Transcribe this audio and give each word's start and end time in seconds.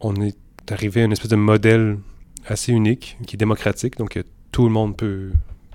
on 0.00 0.14
est 0.20 0.36
arrivé 0.70 1.02
à 1.02 1.04
une 1.04 1.12
espèce 1.12 1.30
de 1.30 1.36
modèle 1.36 1.98
assez 2.46 2.72
unique, 2.72 3.18
qui 3.26 3.36
est 3.36 3.38
démocratique, 3.38 3.96
donc 3.96 4.18
tout 4.52 4.64
le 4.64 4.70
monde 4.70 4.96
peut, 4.96 5.30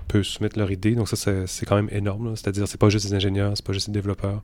peut 0.08 0.22
soumettre 0.22 0.58
leur 0.58 0.70
idée. 0.70 0.94
Donc 0.94 1.08
ça, 1.08 1.16
c'est 1.46 1.66
quand 1.66 1.76
même 1.76 1.88
énorme. 1.92 2.36
C'est-à-dire, 2.36 2.66
c'est 2.66 2.80
pas 2.80 2.88
juste 2.88 3.06
des 3.06 3.14
ingénieurs, 3.14 3.52
c'est 3.56 3.64
pas 3.64 3.72
juste 3.72 3.90
des 3.90 3.94
développeurs, 3.94 4.42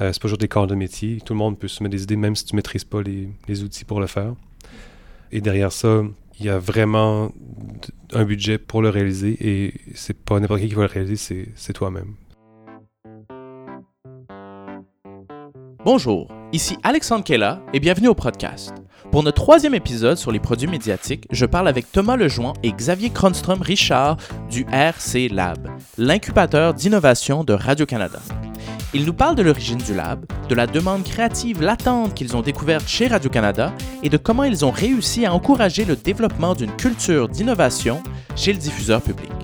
euh, 0.00 0.12
c'est 0.12 0.22
pas 0.22 0.28
juste 0.28 0.40
des 0.40 0.48
corps 0.48 0.66
de 0.66 0.74
métier. 0.74 1.20
Tout 1.24 1.32
le 1.32 1.38
monde 1.38 1.58
peut 1.58 1.68
soumettre 1.68 1.94
des 1.94 2.02
idées, 2.02 2.16
même 2.16 2.36
si 2.36 2.44
tu 2.44 2.54
maîtrises 2.54 2.84
pas 2.84 3.02
les, 3.02 3.28
les 3.48 3.62
outils 3.62 3.84
pour 3.84 4.00
le 4.00 4.06
faire. 4.06 4.34
Et 5.32 5.40
derrière 5.40 5.72
ça, 5.72 6.02
il 6.38 6.46
y 6.46 6.48
a 6.48 6.58
vraiment 6.58 7.32
un 8.12 8.24
budget 8.24 8.58
pour 8.58 8.82
le 8.82 8.90
réaliser 8.90 9.36
et 9.40 9.74
c'est 9.94 10.16
pas 10.16 10.38
n'importe 10.38 10.60
qui 10.60 10.68
qui 10.68 10.74
va 10.74 10.82
le 10.82 10.92
réaliser, 10.92 11.52
c'est 11.54 11.72
toi-même. 11.72 12.14
Bonjour, 15.86 16.26
ici 16.52 16.76
Alexandre 16.82 17.22
Kella 17.22 17.60
et 17.72 17.78
bienvenue 17.78 18.08
au 18.08 18.14
podcast. 18.16 18.74
Pour 19.12 19.22
notre 19.22 19.40
troisième 19.40 19.72
épisode 19.72 20.16
sur 20.16 20.32
les 20.32 20.40
produits 20.40 20.66
médiatiques, 20.66 21.28
je 21.30 21.46
parle 21.46 21.68
avec 21.68 21.92
Thomas 21.92 22.16
Lejoint 22.16 22.54
et 22.64 22.72
Xavier 22.72 23.10
Kronstrom 23.10 23.62
Richard 23.62 24.16
du 24.50 24.66
RC 24.72 25.28
Lab, 25.28 25.68
l'incubateur 25.96 26.74
d'innovation 26.74 27.44
de 27.44 27.52
Radio-Canada. 27.52 28.18
Ils 28.94 29.06
nous 29.06 29.12
parlent 29.12 29.36
de 29.36 29.44
l'origine 29.44 29.78
du 29.78 29.94
lab, 29.94 30.26
de 30.48 30.56
la 30.56 30.66
demande 30.66 31.04
créative 31.04 31.62
latente 31.62 32.14
qu'ils 32.14 32.36
ont 32.36 32.42
découverte 32.42 32.88
chez 32.88 33.06
Radio-Canada 33.06 33.72
et 34.02 34.08
de 34.08 34.16
comment 34.16 34.42
ils 34.42 34.64
ont 34.64 34.72
réussi 34.72 35.24
à 35.24 35.32
encourager 35.32 35.84
le 35.84 35.94
développement 35.94 36.56
d'une 36.56 36.74
culture 36.74 37.28
d'innovation 37.28 38.02
chez 38.34 38.52
le 38.52 38.58
diffuseur 38.58 39.00
public. 39.00 39.35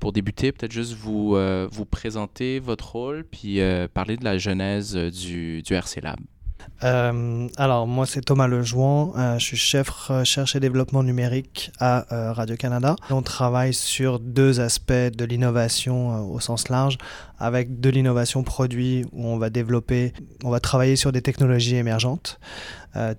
Pour 0.00 0.12
débuter, 0.12 0.50
peut-être 0.50 0.72
juste 0.72 0.94
vous, 0.94 1.36
euh, 1.36 1.68
vous 1.70 1.84
présenter 1.84 2.58
votre 2.58 2.92
rôle, 2.92 3.24
puis 3.30 3.60
euh, 3.60 3.86
parler 3.92 4.16
de 4.16 4.24
la 4.24 4.38
genèse 4.38 4.96
euh, 4.96 5.10
du, 5.10 5.62
du 5.62 5.74
RC 5.74 6.00
Lab. 6.00 6.18
alors, 6.82 7.86
moi, 7.86 8.06
c'est 8.06 8.22
Thomas 8.22 8.46
Lejouan. 8.46 9.12
je 9.38 9.44
suis 9.44 9.56
chef 9.56 9.88
recherche 9.90 10.56
et 10.56 10.60
développement 10.60 11.02
numérique 11.02 11.70
à 11.78 12.32
Radio-Canada. 12.32 12.96
On 13.10 13.22
travaille 13.22 13.74
sur 13.74 14.18
deux 14.18 14.60
aspects 14.60 14.92
de 14.92 15.24
l'innovation 15.24 16.30
au 16.30 16.40
sens 16.40 16.68
large, 16.70 16.96
avec 17.38 17.80
de 17.80 17.90
l'innovation 17.90 18.42
produit 18.44 19.04
où 19.12 19.26
on 19.26 19.36
va 19.36 19.50
développer, 19.50 20.12
on 20.42 20.50
va 20.50 20.60
travailler 20.60 20.96
sur 20.96 21.12
des 21.12 21.22
technologies 21.22 21.76
émergentes, 21.76 22.40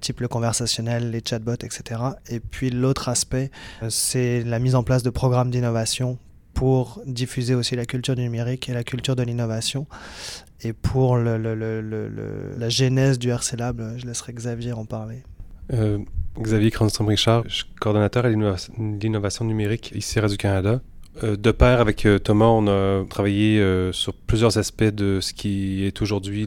type 0.02 0.22
le 0.22 0.28
conversationnel, 0.28 1.12
les 1.12 1.22
chatbots, 1.24 1.54
etc. 1.54 2.02
Et 2.30 2.40
puis 2.40 2.72
l'autre 2.72 3.10
aspect, 3.10 3.52
c'est 3.90 4.44
la 4.44 4.58
mise 4.58 4.74
en 4.74 4.84
place 4.84 5.04
de 5.04 5.12
programmes 5.12 5.52
d'innovation 5.52 6.18
pour 6.54 7.02
diffuser 7.06 7.56
aussi 7.56 7.76
la 7.76 7.86
culture 7.86 8.16
du 8.16 8.22
numérique 8.22 8.70
et 8.70 8.74
la 8.74 8.84
culture 8.84 9.16
de 9.16 9.24
l'innovation. 9.24 9.88
Et 10.64 10.74
pour 10.74 11.18
la 11.18 12.70
genèse 12.70 13.18
du 13.18 13.30
RC 13.30 13.58
Lab, 13.58 13.98
je 13.98 14.06
laisserai 14.06 14.34
Xavier 14.34 14.74
en 14.74 14.86
parler. 14.86 15.24
Euh, 15.74 15.98
Xavier 16.40 16.72
Cranston-Richard, 16.72 17.44
je 17.48 17.56
suis 17.56 17.66
coordonnateur 17.80 18.26
à 18.26 18.30
l'innovation 18.30 19.46
numérique 19.46 19.92
ici 19.96 20.20
à 20.20 20.24
Radio-Canada. 20.24 20.82
Euh, 21.24 21.36
de 21.36 21.52
pair 21.52 21.82
avec 21.82 22.06
euh, 22.06 22.20
Thomas, 22.20 22.46
on 22.46 22.68
a 22.68 23.06
travaillé 23.10 23.62
sur 23.92 24.14
plusieurs 24.14 24.58
aspects 24.58 24.84
de 24.84 25.20
ce 25.20 25.34
qui 25.34 25.84
est 25.86 26.02
aujourd'hui 26.02 26.46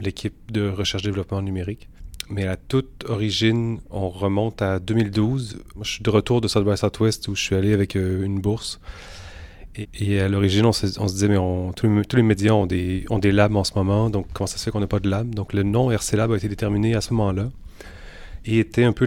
l'équipe 0.00 0.50
de 0.50 0.68
recherche-développement 0.68 1.40
numérique. 1.42 1.88
Mais 2.30 2.46
à 2.46 2.56
toute 2.56 3.04
origine, 3.08 3.80
on 3.90 4.08
remonte 4.08 4.62
à 4.62 4.78
2012. 4.78 5.58
Moi, 5.74 5.84
je 5.84 5.90
suis 5.92 6.02
de 6.02 6.10
retour 6.10 6.40
de 6.40 6.48
South 6.48 6.66
by 6.66 6.76
Southwest 6.76 7.28
où 7.28 7.36
je 7.36 7.42
suis 7.42 7.54
allé 7.54 7.72
avec 7.74 7.94
une 7.94 8.40
bourse. 8.40 8.80
Et, 9.76 10.20
à 10.20 10.28
l'origine, 10.28 10.66
on, 10.66 10.72
se, 10.72 10.86
disait, 10.86 11.28
mais 11.28 11.36
tous, 11.74 12.16
les, 12.16 12.22
médias 12.22 12.52
ont 12.52 12.66
des, 12.66 13.04
ont 13.10 13.18
labs 13.22 13.56
en 13.56 13.64
ce 13.64 13.72
moment, 13.74 14.08
donc 14.08 14.26
comment 14.32 14.46
ça 14.46 14.56
se 14.56 14.64
fait 14.64 14.70
qu'on 14.70 14.80
n'a 14.80 14.86
pas 14.86 15.00
de 15.00 15.10
lab? 15.10 15.34
Donc 15.34 15.52
le 15.52 15.64
nom 15.64 15.90
RC 15.90 16.16
Lab 16.16 16.30
a 16.30 16.36
été 16.36 16.48
déterminé 16.48 16.94
à 16.94 17.00
ce 17.00 17.12
moment-là 17.12 17.50
et 18.44 18.58
était 18.58 18.84
un 18.84 18.92
peu 18.92 19.06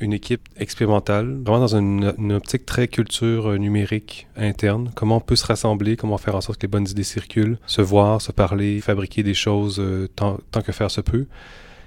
une 0.00 0.12
équipe 0.12 0.48
expérimentale, 0.56 1.40
vraiment 1.44 1.60
dans 1.60 1.76
une, 1.76 2.32
optique 2.32 2.64
très 2.64 2.88
culture 2.88 3.50
euh, 3.50 3.58
numérique 3.58 4.28
interne. 4.36 4.90
Comment 4.94 5.16
on 5.16 5.20
peut 5.20 5.36
se 5.36 5.44
rassembler, 5.44 5.96
comment 5.96 6.16
faire 6.18 6.36
en 6.36 6.40
sorte 6.40 6.58
que 6.58 6.66
les 6.66 6.70
bonnes 6.70 6.88
idées 6.88 7.02
circulent, 7.02 7.58
se 7.66 7.82
voir, 7.82 8.22
se 8.22 8.32
parler, 8.32 8.80
fabriquer 8.80 9.22
des 9.22 9.34
choses 9.34 9.80
euh, 9.80 10.08
tant, 10.14 10.38
que 10.64 10.72
faire 10.72 10.90
se 10.90 11.00
peut. 11.00 11.26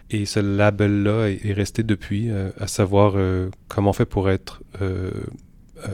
Et 0.09 0.25
ce 0.25 0.41
label-là 0.41 1.29
est, 1.29 1.53
resté 1.53 1.83
depuis, 1.83 2.29
euh, 2.29 2.51
à 2.59 2.67
savoir 2.67 3.15
comment 3.69 3.91
on 3.91 3.93
fait 3.93 4.05
pour 4.05 4.29
être 4.29 4.61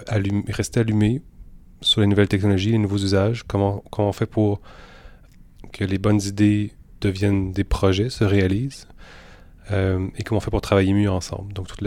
allumé, 0.07 0.43
rester 0.49 0.79
allumé 0.79 1.21
sur 1.81 2.01
les 2.01 2.07
nouvelles 2.07 2.27
technologies, 2.27 2.71
les 2.71 2.77
nouveaux 2.77 2.97
usages, 2.97 3.43
comment, 3.43 3.83
comment 3.91 4.09
on 4.09 4.13
fait 4.13 4.25
pour 4.25 4.61
que 5.71 5.83
les 5.83 5.97
bonnes 5.97 6.21
idées 6.21 6.71
deviennent 7.01 7.51
des 7.51 7.63
projets, 7.63 8.09
se 8.09 8.23
réalisent, 8.23 8.87
euh, 9.71 10.07
et 10.17 10.23
comment 10.23 10.37
on 10.37 10.41
fait 10.41 10.51
pour 10.51 10.61
travailler 10.61 10.93
mieux 10.93 11.09
ensemble. 11.09 11.53
Donc 11.53 11.67
toute 11.67 11.81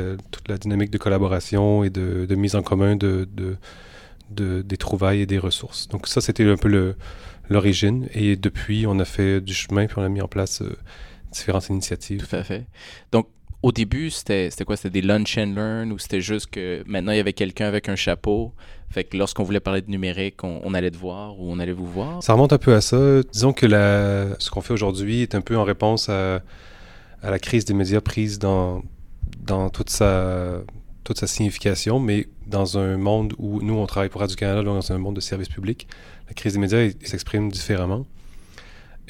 la, 0.49 0.59
dynamique 0.59 0.91
de 0.91 0.99
collaboration 0.99 1.83
et 1.85 1.91
de, 1.91 2.35
mise 2.35 2.55
en 2.55 2.63
commun 2.63 2.97
de, 2.97 3.27
des 4.31 4.77
trouvailles 4.77 5.23
et 5.23 5.27
des 5.27 5.39
ressources. 5.39 5.89
Donc 5.89 6.07
ça, 6.07 6.21
c'était 6.21 6.49
un 6.49 6.57
peu 6.57 6.95
l'origine, 7.49 8.09
et 8.15 8.37
depuis, 8.37 8.87
on 8.87 8.99
a 8.99 9.05
fait 9.05 9.41
du 9.41 9.55
chemin, 9.55 9.87
puis 9.87 9.97
on 9.99 10.05
a 10.05 10.09
mis 10.09 10.21
en 10.21 10.29
place 10.29 10.63
euh, 10.63 10.77
différentes 11.33 11.69
initiatives. 11.69 12.27
Tout 12.29 12.37
à 12.37 12.45
fait. 12.45 12.67
Donc, 13.13 13.27
au 13.63 13.73
début, 13.73 14.11
c'était 14.11 14.51
quoi? 14.67 14.77
C'était 14.77 15.01
des 15.01 15.03
lunch 15.03 15.37
and 15.37 15.53
learn 15.55 15.93
ou 15.93 15.99
c'était 15.99 16.21
juste 16.21 16.49
que 16.51 16.83
maintenant 16.87 17.13
il 17.13 17.17
y 17.17 17.21
avait 17.21 17.35
quelqu'un 17.35 17.67
avec 17.67 17.89
un 17.89 17.97
chapeau? 17.97 18.55
Fait 18.91 19.05
que 19.05 19.17
lorsqu'on 19.17 19.45
voulait 19.45 19.61
parler 19.61 19.83
de 19.83 19.91
numérique, 19.91 20.43
on, 20.43 20.75
allait 20.75 20.91
te 20.91 20.97
voir 20.97 21.39
ou 21.39 21.53
on 21.53 21.61
allait 21.61 21.73
vous 21.73 21.87
voir? 21.87 22.23
Ça 22.23 22.33
remonte 22.33 22.53
un 22.53 22.59
peu 22.59 22.75
à 22.75 22.81
ça. 22.81 23.23
Disons 23.33 23.53
que 23.53 23.67
ce 24.39 24.51
qu'on 24.51 24.63
fait 24.63 24.73
aujourd'hui 24.73 25.23
est 25.23 25.35
un 25.35 25.43
peu 25.43 25.57
en 25.57 25.63
réponse 25.63 26.09
à, 26.09 26.43
la 27.23 27.39
crise 27.39 27.65
des 27.67 27.75
médias 27.75 28.01
prise 28.01 28.41
dans, 28.41 28.83
toute, 29.73 29.91
sa, 29.91 30.63
toute 31.05 31.21
sa 31.21 31.29
signification, 31.29 32.01
mais 32.01 32.27
dans 32.49 32.79
un 32.79 32.97
monde 32.97 33.35
où 33.39 33.63
nous, 33.63 33.75
on 33.75 33.87
travaille 33.87 34.09
pour 34.09 34.23
Radio-Canada, 34.23 34.63
dans 34.65 34.91
un 34.91 34.99
monde 34.99 35.15
de 35.15 35.21
service 35.21 35.49
public, 35.49 35.87
la 36.27 36.35
crise 36.35 36.55
des 36.55 36.59
médias 36.59 36.89
s'exprime 37.05 37.53
différemment. 37.53 38.07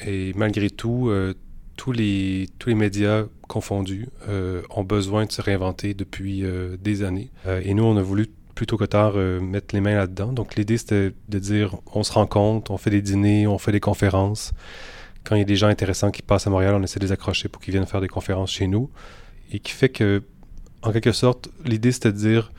Et 0.05 0.33
malgré 0.35 0.69
tout, 0.69 1.09
euh, 1.09 1.33
tous 1.81 1.93
les, 1.93 2.47
tous 2.59 2.69
les 2.69 2.75
médias 2.75 3.23
confondus 3.47 4.07
euh, 4.29 4.61
ont 4.69 4.83
besoin 4.83 5.25
de 5.25 5.31
se 5.31 5.41
réinventer 5.41 5.95
depuis 5.95 6.45
euh, 6.45 6.77
des 6.79 7.01
années. 7.01 7.31
Euh, 7.47 7.59
et 7.65 7.73
nous, 7.73 7.83
on 7.83 7.97
a 7.97 8.03
voulu 8.03 8.27
plutôt 8.53 8.77
que 8.77 8.83
tard 8.85 9.15
mettre 9.15 9.73
les 9.73 9.81
mains 9.81 9.95
là-dedans. 9.95 10.31
Donc 10.31 10.55
l'idée, 10.55 10.77
c'était 10.77 11.11
de 11.27 11.39
dire, 11.39 11.77
on 11.91 12.03
se 12.03 12.11
rencontre, 12.11 12.69
on 12.69 12.77
fait 12.77 12.91
des 12.91 13.01
dîners, 13.01 13.47
on 13.47 13.57
fait 13.57 13.71
des 13.71 13.79
conférences. 13.79 14.51
Quand 15.23 15.33
il 15.35 15.39
y 15.39 15.41
a 15.41 15.45
des 15.45 15.55
gens 15.55 15.69
intéressants 15.69 16.11
qui 16.11 16.21
passent 16.21 16.45
à 16.45 16.51
Montréal, 16.51 16.75
on 16.75 16.83
essaie 16.83 16.99
de 16.99 17.05
les 17.05 17.11
accrocher 17.11 17.49
pour 17.49 17.63
qu'ils 17.63 17.71
viennent 17.71 17.87
faire 17.87 18.01
des 18.01 18.07
conférences 18.07 18.51
chez 18.51 18.67
nous. 18.67 18.91
Et 19.51 19.57
qui 19.57 19.71
fait 19.71 19.89
que, 19.89 20.21
en 20.83 20.91
quelque 20.91 21.13
sorte, 21.13 21.49
l'idée, 21.65 21.91
c'était 21.91 22.11
de 22.11 22.17
dire, 22.17 22.51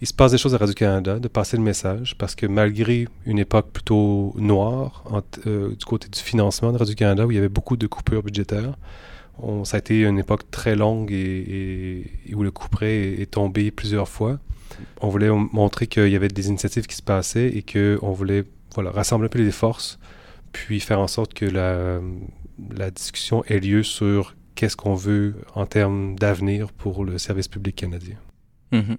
il 0.00 0.06
se 0.06 0.12
passe 0.12 0.32
des 0.32 0.38
choses 0.38 0.54
à 0.54 0.58
Radio-Canada, 0.58 1.18
de 1.18 1.28
passer 1.28 1.56
le 1.56 1.62
message, 1.62 2.16
parce 2.18 2.34
que 2.34 2.46
malgré 2.46 3.08
une 3.24 3.38
époque 3.38 3.70
plutôt 3.72 4.34
noire 4.36 5.04
euh, 5.46 5.74
du 5.74 5.84
côté 5.84 6.08
du 6.08 6.18
financement 6.18 6.72
de 6.72 6.78
Radio-Canada, 6.78 7.26
où 7.26 7.30
il 7.30 7.34
y 7.34 7.38
avait 7.38 7.48
beaucoup 7.48 7.76
de 7.76 7.86
coupures 7.86 8.22
budgétaires, 8.22 8.76
ça 9.64 9.76
a 9.76 9.80
été 9.80 10.02
une 10.02 10.18
époque 10.18 10.50
très 10.50 10.76
longue 10.76 11.12
et, 11.12 12.10
où 12.34 12.42
le 12.42 12.50
coup 12.50 12.68
près 12.68 13.20
est, 13.20 13.30
tombé 13.30 13.70
plusieurs 13.70 14.08
fois. 14.08 14.38
On 15.00 15.08
voulait 15.08 15.30
montrer 15.30 15.86
qu'il 15.86 16.08
y 16.08 16.16
avait 16.16 16.28
des 16.28 16.48
initiatives 16.48 16.86
qui 16.86 16.96
se 16.96 17.02
passaient 17.02 17.48
et 17.48 17.62
qu'on 17.62 18.12
voulait 18.12 18.44
voilà, 18.74 18.90
rassembler 18.90 19.26
un 19.26 19.28
peu 19.28 19.38
les 19.38 19.50
forces, 19.50 19.98
puis 20.52 20.80
faire 20.80 21.00
en 21.00 21.06
sorte 21.06 21.34
que 21.34 21.44
la, 21.44 22.00
la 22.74 22.90
discussion 22.90 23.44
ait 23.44 23.60
lieu 23.60 23.82
sur 23.82 24.34
qu'est-ce 24.54 24.76
qu'on 24.76 24.94
veut 24.94 25.34
en 25.54 25.66
termes 25.66 26.16
d'avenir 26.16 26.72
pour 26.72 27.04
le 27.04 27.18
service 27.18 27.48
public 27.48 27.76
canadien. 27.76 28.16
Mhm. 28.72 28.96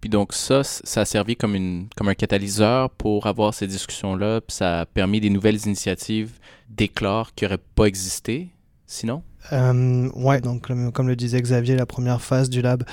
Puis 0.00 0.10
donc 0.10 0.32
ça, 0.32 0.64
ça 0.64 1.02
a 1.02 1.04
servi 1.04 1.36
comme, 1.36 1.54
une, 1.54 1.88
comme 1.96 2.08
un 2.08 2.14
catalyseur 2.14 2.90
pour 2.90 3.26
avoir 3.26 3.54
ces 3.54 3.66
discussions-là, 3.66 4.40
puis 4.40 4.56
ça 4.56 4.80
a 4.80 4.86
permis 4.86 5.20
des 5.20 5.30
nouvelles 5.30 5.66
initiatives 5.66 6.32
d'éclore 6.68 7.34
qui 7.34 7.44
n'auraient 7.44 7.58
pas 7.58 7.84
existé 7.84 8.48
sinon? 8.86 9.22
Euh, 9.52 10.08
ouais, 10.14 10.40
donc 10.40 10.68
comme 10.92 11.08
le 11.08 11.16
disait 11.16 11.40
Xavier, 11.40 11.76
la 11.76 11.86
première 11.86 12.20
phase 12.22 12.48
du 12.48 12.62
lab 12.62 12.84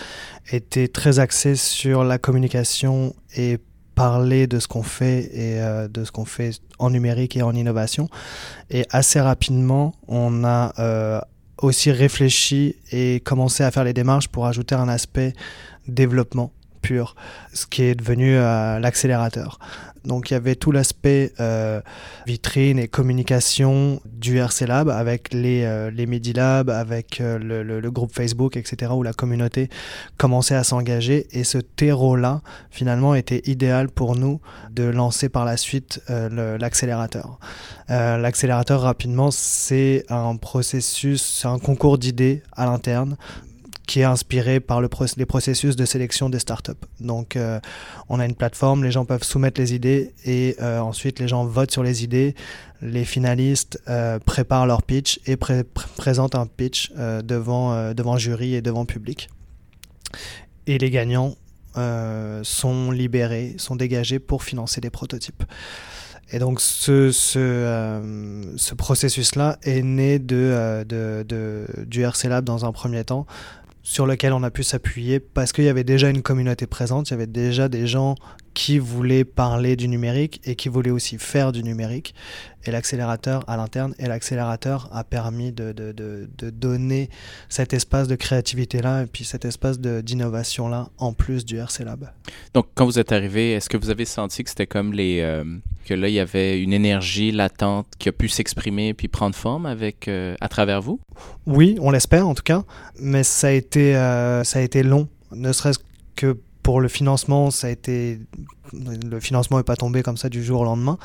était 0.52 0.88
très 0.88 1.20
axée 1.20 1.56
sur 1.56 2.04
la 2.04 2.18
communication 2.18 3.16
et 3.36 3.60
parler 3.94 4.48
de 4.48 4.60
ce 4.60 4.68
qu'on 4.68 4.82
fait 4.84 5.30
et 5.34 5.62
euh, 5.62 5.88
de 5.88 6.06
ce 6.06 6.12
qu'on 6.12 6.26
fait 6.26 6.52
en 6.80 6.90
numérique 6.90 7.36
et 7.36 7.42
en 7.42 7.54
innovation. 7.54 8.10
Et 8.70 8.86
assez 8.90 9.20
rapidement, 9.20 9.94
on 10.08 10.44
a 10.44 10.74
euh, 10.80 11.20
aussi 11.62 11.92
réfléchi 11.92 12.78
et 12.92 13.20
commencé 13.20 13.64
à 13.64 13.72
faire 13.72 13.84
les 13.84 13.94
démarches 13.94 14.30
pour 14.30 14.48
ajouter 14.48 14.74
un 14.76 14.88
aspect 14.88 15.34
développement 15.90 16.52
pur, 16.82 17.16
ce 17.54 17.66
qui 17.66 17.84
est 17.84 17.96
devenu 17.96 18.38
euh, 18.38 18.80
l'accélérateur. 18.80 19.60
Donc 20.06 20.32
il 20.32 20.34
y 20.34 20.38
avait 20.38 20.56
tout 20.56 20.72
l'aspect 20.72 21.34
euh, 21.40 21.82
vitrine 22.26 22.80
et 22.80 22.88
communication 22.88 24.02
du 24.06 24.38
RC 24.38 24.66
Lab 24.66 24.90
avec 24.90 25.34
les, 25.34 25.64
euh, 25.64 25.92
les 25.92 26.06
Medilab, 26.06 26.70
avec 26.70 27.20
euh, 27.22 27.38
le, 27.38 27.64
le, 27.64 27.80
le, 27.80 27.92
groupe 27.92 28.14
Facebook, 28.14 28.56
etc., 28.56 28.92
où 28.96 29.04
la 29.04 29.14
communauté 29.14 29.70
commençait 30.18 30.56
à 30.56 30.64
s'engager. 30.64 31.28
Et 31.32 31.44
ce 31.44 31.58
terreau-là, 31.58 32.42
finalement, 32.70 33.14
était 33.16 33.42
idéal 33.46 33.90
pour 33.90 34.16
nous 34.16 34.40
de 34.72 34.84
lancer 34.84 35.30
par 35.30 35.46
la 35.46 35.58
suite 35.58 36.02
l'accélérateur. 36.10 37.40
l'accélérateur, 37.90 38.82
rapidement, 38.82 39.32
c'est 39.32 40.06
un 40.10 40.36
processus, 40.38 41.40
c'est 41.42 41.48
un 41.48 41.60
concours 41.60 41.98
d'idées 41.98 42.42
à 42.56 42.66
l'interne 42.66 43.18
qui 43.90 44.02
est 44.02 44.04
inspiré 44.04 44.60
par 44.60 44.82
le 44.82 44.90
les 45.18 45.26
processus 45.26 45.76
de 45.76 45.84
sélection 45.84 46.30
des 46.30 46.38
startups. 46.38 46.86
Donc, 47.00 47.36
euh, 47.36 47.60
on 48.08 48.20
a 48.20 48.26
une 48.26 48.36
plateforme, 48.36 48.84
les 48.84 48.92
gens 48.92 49.04
peuvent 49.04 49.24
soumettre 49.24 49.60
les 49.60 49.74
idées 49.74 50.14
et 50.26 50.56
euh, 50.62 50.80
ensuite 50.80 51.18
les 51.18 51.28
gens 51.28 51.44
votent 51.46 51.72
sur 51.72 51.82
les 51.82 52.04
idées. 52.04 52.36
Les 52.84 53.04
finalistes 53.04 53.82
euh, 53.88 54.20
préparent 54.20 54.68
leur 54.68 54.84
pitch 54.84 55.20
et 55.26 55.38
pré 55.38 55.64
présentent 55.98 56.36
un 56.36 56.46
pitch 56.46 56.92
devant, 57.24 57.96
devant 57.96 58.20
jury 58.20 58.54
et 58.54 58.62
devant 58.62 58.86
public. 58.86 59.28
Et 60.68 60.78
les 60.78 60.92
gagnants 60.92 61.36
sont 62.44 62.92
libérés, 62.92 63.56
sont 63.58 63.76
dégagés 63.76 64.20
pour 64.20 64.44
financer 64.44 64.82
des 64.82 64.92
prototypes. 64.92 65.44
Et 66.32 66.38
donc 66.38 66.62
ce, 66.62 67.12
ce, 67.12 68.54
ce 68.56 68.76
processus-là 68.76 69.58
est 69.64 69.82
né 69.82 70.20
de, 70.20 70.86
de, 70.88 71.66
du 71.88 72.04
RC 72.04 72.30
Lab 72.30 72.46
dans 72.46 72.66
un 72.66 72.72
premier 72.72 73.04
temps, 73.04 73.26
sur 73.84 74.06
lequel 74.06 74.34
on 74.34 74.44
a 74.44 74.52
pu 74.52 74.64
s'appuyer 74.64 75.20
parce 75.20 75.52
qu'il 75.52 75.64
y 75.64 75.70
avait 75.70 75.84
déjà 75.84 76.10
une 76.10 76.22
communauté 76.22 76.68
présente, 76.68 77.10
il 77.10 77.12
y 77.12 77.16
avait 77.16 77.28
déjà 77.28 77.70
des 77.70 77.88
gens 77.88 78.16
qui 78.60 78.78
voulaient 78.78 79.24
parler 79.24 79.78
du 79.78 79.88
numérique 79.88 80.42
et 80.44 80.56
qui 80.56 80.68
voulaient 80.68 80.92
aussi 80.92 81.18
faire 81.18 81.54
du 81.54 81.64
numérique. 81.64 82.14
Et 82.66 82.72
l'accélérateur 82.72 83.50
à 83.50 83.56
l'interne, 83.56 83.96
et 84.00 84.06
l'accélérateur 84.06 84.90
a 84.92 85.06
permis 85.06 85.54
de, 85.54 85.72
de, 85.72 85.94
de, 85.94 86.30
de, 86.38 86.50
donner 86.50 87.10
cet 87.48 87.74
espace 87.74 88.10
de 88.10 88.18
créativité-là 88.18 89.04
et 89.04 89.06
puis 89.06 89.24
cet 89.24 89.46
espace 89.46 89.80
d'innovation-là 89.80 90.90
en 90.98 91.14
plus 91.14 91.46
du 91.46 91.58
RC 91.58 91.86
Lab. 91.86 92.12
Donc, 92.54 92.68
quand 92.76 92.84
vous 92.84 93.00
êtes 93.00 93.14
arrivé, 93.14 93.54
est-ce 93.54 93.70
que 93.70 93.78
vous 93.78 93.92
avez 93.92 94.04
senti 94.04 94.44
que 94.44 94.50
c'était 94.50 94.68
comme 94.68 94.92
les. 94.92 95.22
Euh, 95.22 95.46
que 95.86 95.94
là, 95.94 96.10
il 96.10 96.16
y 96.16 96.20
avait 96.20 96.62
une 96.62 96.74
énergie 96.74 97.32
latente 97.32 97.88
qui 97.98 98.10
a 98.10 98.12
pu 98.12 98.28
s'exprimer 98.28 98.94
puis 98.94 99.08
prendre 99.08 99.38
forme 99.38 99.68
avec, 99.68 100.10
euh, 100.10 100.36
à 100.42 100.50
travers 100.50 100.82
vous? 100.82 101.00
Oui, 101.48 101.78
on 101.80 101.92
l'espère 101.92 102.28
en 102.28 102.36
tout 102.36 102.44
cas, 102.44 102.64
mais 103.00 103.24
ça 103.24 103.48
a 103.48 103.52
été, 103.52 103.96
euh, 103.96 104.44
ça 104.44 104.60
a 104.60 104.62
été 104.64 104.84
long, 104.84 105.08
ne 105.32 105.54
serait-ce 105.54 105.80
que 106.18 106.38
pour 106.69 106.81
le 106.81 106.88
financement, 106.88 107.50
ça 107.50 107.66
a 107.66 107.71
été 107.71 108.19
le 108.74 109.19
financement 109.19 109.57
n'est 109.57 109.63
pas 109.63 109.75
tombé 109.75 110.04
comme 110.04 110.18
ça 110.18 110.30
du 110.30 110.44
jour 110.44 110.62
au 110.62 110.66
lendemain. 110.66 111.00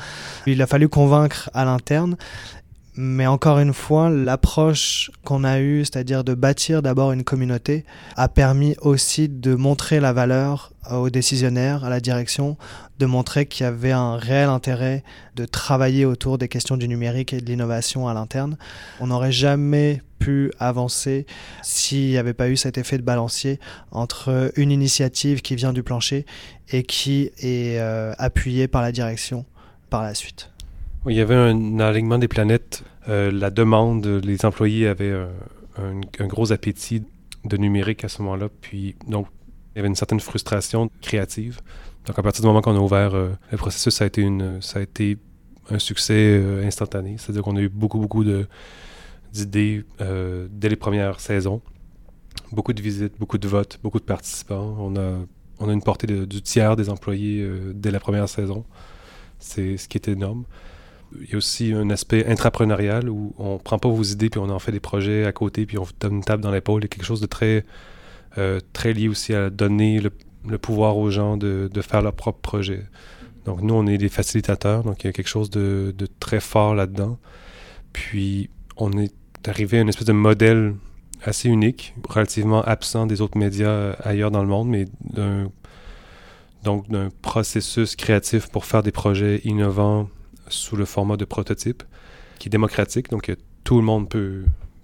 Il 0.45 0.61
a 0.61 0.67
fallu 0.67 0.89
convaincre 0.89 1.49
à 1.55 1.65
l'interne. 1.65 2.17
Mais 2.95 3.25
encore 3.25 3.57
une 3.57 3.73
fois, 3.73 4.11
l'approche 4.11 5.09
qu'on 5.23 5.43
a 5.43 5.59
eue, 5.59 5.83
c'est-à-dire 5.83 6.23
de 6.23 6.35
bâtir 6.35 6.83
d'abord 6.83 7.13
une 7.13 7.23
communauté, 7.23 7.83
a 8.15 8.27
permis 8.27 8.75
aussi 8.79 9.27
de 9.27 9.55
montrer 9.55 9.99
la 9.99 10.13
valeur 10.13 10.71
aux 10.91 11.09
décisionnaires, 11.09 11.83
à 11.83 11.89
la 11.89 11.99
direction, 11.99 12.57
de 12.99 13.07
montrer 13.07 13.47
qu'il 13.47 13.63
y 13.63 13.67
avait 13.67 13.91
un 13.91 14.17
réel 14.17 14.49
intérêt 14.49 15.03
de 15.35 15.45
travailler 15.45 16.05
autour 16.05 16.37
des 16.37 16.47
questions 16.47 16.77
du 16.77 16.87
numérique 16.87 17.33
et 17.33 17.41
de 17.41 17.45
l'innovation 17.47 18.07
à 18.07 18.13
l'interne. 18.13 18.55
On 18.99 19.07
n'aurait 19.07 19.31
jamais 19.31 20.03
pu 20.19 20.51
avancer 20.59 21.25
s'il 21.61 22.09
n'y 22.09 22.17
avait 22.17 22.33
pas 22.33 22.49
eu 22.49 22.57
cet 22.57 22.77
effet 22.77 22.97
de 22.97 23.03
balancier 23.03 23.59
entre 23.91 24.51
une 24.55 24.71
initiative 24.71 25.41
qui 25.41 25.55
vient 25.55 25.73
du 25.73 25.83
plancher 25.83 26.25
et 26.71 26.83
qui 26.83 27.31
est 27.39 27.79
euh, 27.79 28.13
appuyée 28.17 28.67
par 28.67 28.81
la 28.81 28.91
direction 28.91 29.45
par 29.89 30.03
la 30.03 30.13
suite. 30.13 30.51
Il 31.07 31.15
y 31.15 31.21
avait 31.21 31.35
un 31.35 31.79
alignement 31.79 32.17
des 32.17 32.27
planètes. 32.27 32.83
Euh, 33.07 33.31
la 33.31 33.51
demande, 33.51 34.05
les 34.05 34.43
employés 34.45 34.87
avaient 34.87 35.13
un, 35.77 36.27
gros 36.27 36.51
appétit 36.51 37.03
de 37.43 37.57
numérique 37.57 38.03
à 38.03 38.09
ce 38.09 38.23
moment-là. 38.23 38.49
Puis, 38.61 38.95
donc, 39.07 39.27
il 39.73 39.77
y 39.77 39.79
avait 39.79 39.87
une 39.87 39.95
certaine 39.95 40.19
frustration 40.19 40.89
créative. 41.01 41.59
Donc, 42.07 42.17
à 42.17 42.23
partir 42.23 42.41
du 42.41 42.47
moment 42.47 42.61
qu'on 42.61 42.75
a 42.75 42.79
ouvert 42.79 43.13
euh, 43.13 43.29
le 43.51 43.57
processus, 43.57 43.93
ça 43.93 44.05
a 44.05 44.07
été, 44.81 45.17
un 45.69 45.79
succès 45.79 46.43
instantané. 46.63 47.15
C'est-à-dire 47.17 47.41
qu'on 47.43 47.55
a 47.55 47.61
eu 47.61 47.69
beaucoup, 47.69 47.99
beaucoup 47.99 48.23
d'idées 49.35 49.83
euh, 50.01 50.47
dès 50.49 50.69
les 50.69 50.75
premières 50.75 51.19
saisons. 51.19 51.61
Beaucoup 52.51 52.73
de 52.73 52.81
visites, 52.81 53.19
beaucoup 53.19 53.37
de 53.37 53.47
votes, 53.47 53.79
beaucoup 53.83 53.99
de 53.99 54.05
participants. 54.05 54.75
On 54.79 54.95
a, 54.95 55.19
on 55.59 55.69
a 55.69 55.73
une 55.73 55.81
portée 55.81 56.07
de, 56.07 56.25
du 56.25 56.41
tiers 56.41 56.75
des 56.75 56.89
employés 56.89 57.41
euh, 57.41 57.73
dès 57.75 57.91
la 57.91 57.99
première 57.99 58.29
saison. 58.29 58.65
C'est 59.39 59.77
ce 59.77 59.87
qui 59.87 59.97
est 59.97 60.07
énorme. 60.07 60.45
Il 61.21 61.29
y 61.29 61.33
a 61.33 61.37
aussi 61.37 61.73
un 61.73 61.89
aspect 61.89 62.25
intrapreneurial 62.25 63.09
où 63.09 63.33
on 63.37 63.57
prend 63.57 63.77
pas 63.77 63.89
vos 63.89 64.03
idées 64.03 64.29
puis 64.29 64.39
on 64.39 64.49
en 64.49 64.59
fait 64.59 64.71
des 64.71 64.79
projets 64.79 65.25
à 65.25 65.31
côté 65.31 65.65
puis 65.65 65.77
on 65.77 65.83
vous 65.83 65.93
donne 65.99 66.15
une 66.15 66.23
table 66.23 66.41
dans 66.41 66.51
l'épaule. 66.51 66.81
Il 66.81 66.85
y 66.85 66.87
a 66.87 66.89
quelque 66.89 67.05
chose 67.05 67.21
de 67.21 67.27
très, 67.27 67.65
euh, 68.37 68.59
très 68.73 68.93
lié 68.93 69.07
aussi 69.07 69.33
à 69.33 69.49
donner 69.49 69.99
le, 69.99 70.11
le 70.47 70.57
pouvoir 70.57 70.97
aux 70.97 71.11
gens 71.11 71.37
de, 71.37 71.69
de, 71.71 71.81
faire 71.81 72.01
leur 72.01 72.13
propre 72.13 72.39
projet. 72.39 72.83
Donc 73.45 73.61
nous, 73.61 73.73
on 73.75 73.85
est 73.85 73.97
des 73.97 74.09
facilitateurs, 74.09 74.83
donc 74.83 75.03
il 75.03 75.07
y 75.07 75.09
a 75.09 75.13
quelque 75.13 75.27
chose 75.27 75.49
de, 75.49 75.93
de 75.95 76.07
très 76.19 76.39
fort 76.39 76.73
là-dedans. 76.73 77.19
Puis 77.93 78.49
on 78.77 78.91
est 78.97 79.13
arrivé 79.47 79.77
à 79.77 79.81
une 79.81 79.89
espèce 79.89 80.07
de 80.07 80.13
modèle 80.13 80.75
assez 81.23 81.49
unique, 81.49 81.93
relativement 82.07 82.61
absent 82.63 83.05
des 83.07 83.21
autres 83.21 83.37
médias 83.37 83.93
ailleurs 84.03 84.31
dans 84.31 84.41
le 84.41 84.47
monde, 84.47 84.69
mais 84.69 84.85
d'un 85.01 85.49
donc 86.63 86.89
d'un 86.89 87.09
processus 87.21 87.95
créatif 87.95 88.47
pour 88.49 88.65
faire 88.65 88.83
des 88.83 88.91
projets 88.91 89.39
innovants 89.45 90.09
sous 90.47 90.75
le 90.75 90.85
format 90.85 91.15
de 91.15 91.23
prototype, 91.23 91.83
qui 92.39 92.49
est 92.49 92.51
démocratique, 92.51 93.09
donc 93.09 93.33
tout 93.63 93.77
le 93.77 93.83
monde 93.83 94.09
peut, 94.09 94.43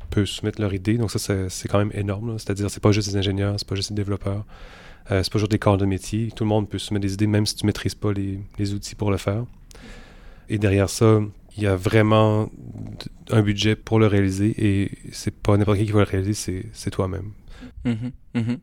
peut 0.09 0.25
soumettre 0.25 0.61
leur 0.61 0.73
idée. 0.73 0.97
Donc 0.97 1.11
ça, 1.11 1.49
c'est 1.49 1.67
quand 1.67 1.79
même 1.79 1.91
énorme. 1.93 2.37
C'est-à-dire, 2.37 2.69
c'est 2.69 2.81
pas 2.81 2.91
juste 2.91 3.09
des 3.09 3.17
ingénieurs, 3.17 3.55
c'est 3.57 3.67
pas 3.67 3.75
juste 3.75 3.91
des 3.91 3.95
développeurs, 3.95 4.45
euh, 5.09 5.23
c'est 5.23 5.33
pas 5.33 5.39
juste 5.39 5.51
des 5.51 5.59
corps 5.59 5.77
de 5.77 5.85
métier. 5.85 6.31
Tout 6.35 6.43
le 6.43 6.49
monde 6.49 6.69
peut 6.69 6.77
soumettre 6.77 7.05
des 7.05 7.13
idées, 7.13 7.27
même 7.27 7.45
si 7.45 7.55
tu 7.55 7.65
maîtrises 7.65 7.95
pas 7.95 8.13
les, 8.13 8.39
les 8.57 8.73
outils 8.73 8.95
pour 8.95 9.11
le 9.11 9.17
faire. 9.17 9.43
Et 10.49 10.57
derrière 10.57 10.89
ça, 10.89 11.19
il 11.57 11.63
y 11.63 11.67
a 11.67 11.75
vraiment 11.75 12.49
un 13.29 13.41
budget 13.41 13.75
pour 13.75 13.99
le 13.99 14.07
réaliser 14.07 14.53
et 14.57 14.91
c'est 15.11 15.35
pas 15.35 15.57
n'importe 15.57 15.79
qui 15.79 15.85
qui 15.85 15.91
va 15.91 15.99
le 15.99 16.05
réaliser, 16.05 16.69
c'est 16.73 16.91
toi-même. 16.91 17.31
Mm 17.85 17.91
-hmm, 17.91 18.11
mm 18.35 18.41
-hmm. 18.41 18.59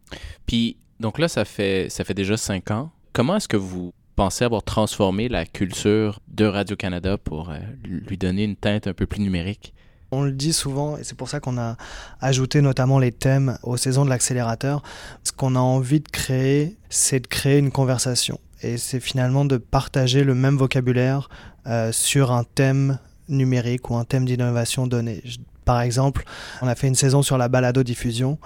Puis, 0.47 0.77
donc 1.01 1.19
là, 1.19 1.29
ça 1.29 1.45
fait, 1.45 1.89
ça 1.91 2.05
fait 2.05 2.15
déjà 2.15 2.37
cinq 2.37 2.71
ans. 2.71 2.91
Comment 3.13 3.37
est-ce 3.37 3.49
que 3.49 3.57
vous 3.57 3.93
pensez 4.17 4.45
avoir 4.45 4.63
transformé 4.63 5.29
la 5.29 5.45
culture 5.47 6.21
de 6.29 6.45
Radio-Canada 6.45 7.19
pour 7.19 7.51
euh, 7.51 7.59
lui 7.85 8.17
donner 8.17 8.45
une 8.45 8.57
teinte 8.57 8.87
un 8.87 8.95
peu 8.95 9.07
plus 9.07 9.21
numérique? 9.21 9.75
On 10.11 10.23
le 10.23 10.33
dit 10.33 10.55
souvent, 10.55 10.97
et 10.97 11.05
c'est 11.05 11.17
pour 11.17 11.29
ça 11.29 11.39
qu'on 11.39 11.59
a 11.59 11.77
ajouté 12.21 12.61
notamment 12.63 12.99
les 12.99 13.13
thèmes 13.13 13.59
aux 13.63 13.77
saisons 13.77 14.05
de 14.05 14.11
l'accélérateur. 14.11 14.83
Ce 15.23 15.33
qu'on 15.33 15.55
a 15.55 15.61
envie 15.61 16.01
de 16.01 16.09
créer, 16.09 16.77
c'est 16.89 17.21
de 17.21 17.27
créer 17.27 17.59
une 17.59 17.71
conversation. 17.71 18.41
Et 18.63 18.79
c'est 18.79 19.01
finalement 19.01 19.45
de 19.45 19.59
partager 19.59 20.25
le 20.25 20.35
même 20.35 20.57
vocabulaire 20.57 21.29
euh, 21.69 21.93
sur 21.93 22.33
un 22.33 22.45
thème 22.45 22.99
numérique 23.29 23.91
ou 23.91 23.97
un 23.97 24.05
thème 24.05 24.25
d'innovation 24.25 24.87
donné. 24.87 25.23
Par 25.65 25.81
exemple, 25.81 26.25
on 26.63 26.67
a 26.67 26.75
fait 26.75 26.89
une 26.89 26.95
saison 26.95 27.23
sur 27.23 27.37
la 27.37 27.49
balado-diffusion. 27.49 28.39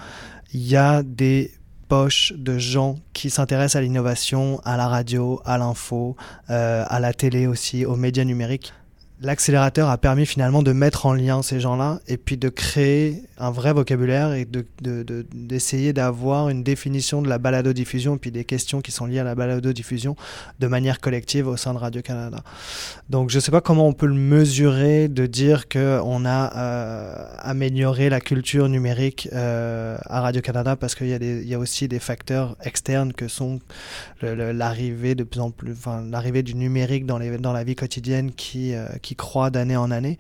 Il 0.52 0.67
y 0.67 0.76
a 0.76 1.02
des 1.02 1.52
poches 1.88 2.33
de 2.37 2.59
gens 2.59 2.99
qui 3.12 3.31
s'intéressent 3.31 3.76
à 3.76 3.83
l'innovation, 3.83 4.61
à 4.64 4.76
la 4.76 4.88
radio, 4.88 5.41
à 5.45 5.59
l'info, 5.59 6.17
euh, 6.50 6.85
à 6.88 7.00
la 7.00 7.12
télé 7.12 7.47
aussi, 7.47 7.85
aux 7.85 7.97
médias 7.97 8.25
numériques 8.25 8.73
l'accélérateur 9.23 9.88
a 9.88 9.99
permis 9.99 10.26
finalement 10.26 10.62
de 10.62 10.73
mettre 10.73 11.07
en 11.07 11.14
lien 11.14 11.43
ces 11.43 11.61
gens-là 11.61 12.00
et 12.09 12.17
puis 12.17 12.37
de 12.37 12.49
créer 12.49 13.23
un 13.38 13.50
vrai 13.50 13.73
vocabulaire 13.73 14.33
et 14.33 14.45
d'essayer 14.45 15.93
de, 15.93 16.00
de, 16.00 16.02
d'avoir 16.02 16.49
une 16.49 16.62
définition 16.62 17.23
de 17.23 17.29
la 17.29 17.38
balado-diffusion 17.38 18.17
et 18.17 18.19
puis 18.19 18.31
des 18.31 18.45
questions 18.45 18.81
qui 18.81 18.93
sont 18.93 19.07
liées 19.07 19.21
à 19.21 19.25
la 19.25 19.35
balado-diffusion 19.35 20.17
de 20.59 20.67
manière 20.67 21.00
collective 21.00 21.49
au 21.49 21.57
sein 21.57 21.73
de 21.75 21.79
Radio-Canada. 21.79 22.43
Donc 23.11 23.31
je 23.31 23.37
ne 23.37 23.41
sais 23.41 23.50
pas 23.50 23.61
comment 23.61 23.87
on 23.87 23.93
peut 23.93 24.07
le 24.07 24.14
mesurer 24.14 25.09
de 25.09 25.26
dire 25.26 25.69
qu'on 25.69 26.25
a 26.25 26.57
euh, 26.57 27.26
amélioré 27.38 28.09
la 28.09 28.21
culture 28.21 28.69
numérique 28.69 29.29
euh, 29.33 29.97
à 30.07 30.21
Radio-Canada 30.21 30.76
parce 30.76 30.95
qu'il 30.95 31.09
y, 31.09 31.55
a 31.55 31.59
aussi 31.59 31.88
des 31.88 31.99
facteurs 31.99 32.57
externes 32.62 33.12
que 33.12 33.29
sont 33.29 33.61
l'arrivée 34.23 35.14
de 35.14 35.25
plus 35.25 35.41
en 35.41 35.50
plus, 35.50 35.75
l'arrivée 36.11 36.43
du 36.43 36.55
numérique 36.55 37.07
dans, 37.07 37.19
la 37.19 37.64
vie 37.64 37.75
quotidienne 37.75 38.33
qui, 38.33 38.75
euh, 38.75 38.87
qui 39.02 39.12
croît 39.14 39.50
d'année 39.50 39.76
en 39.76 39.90
année. 39.90 40.19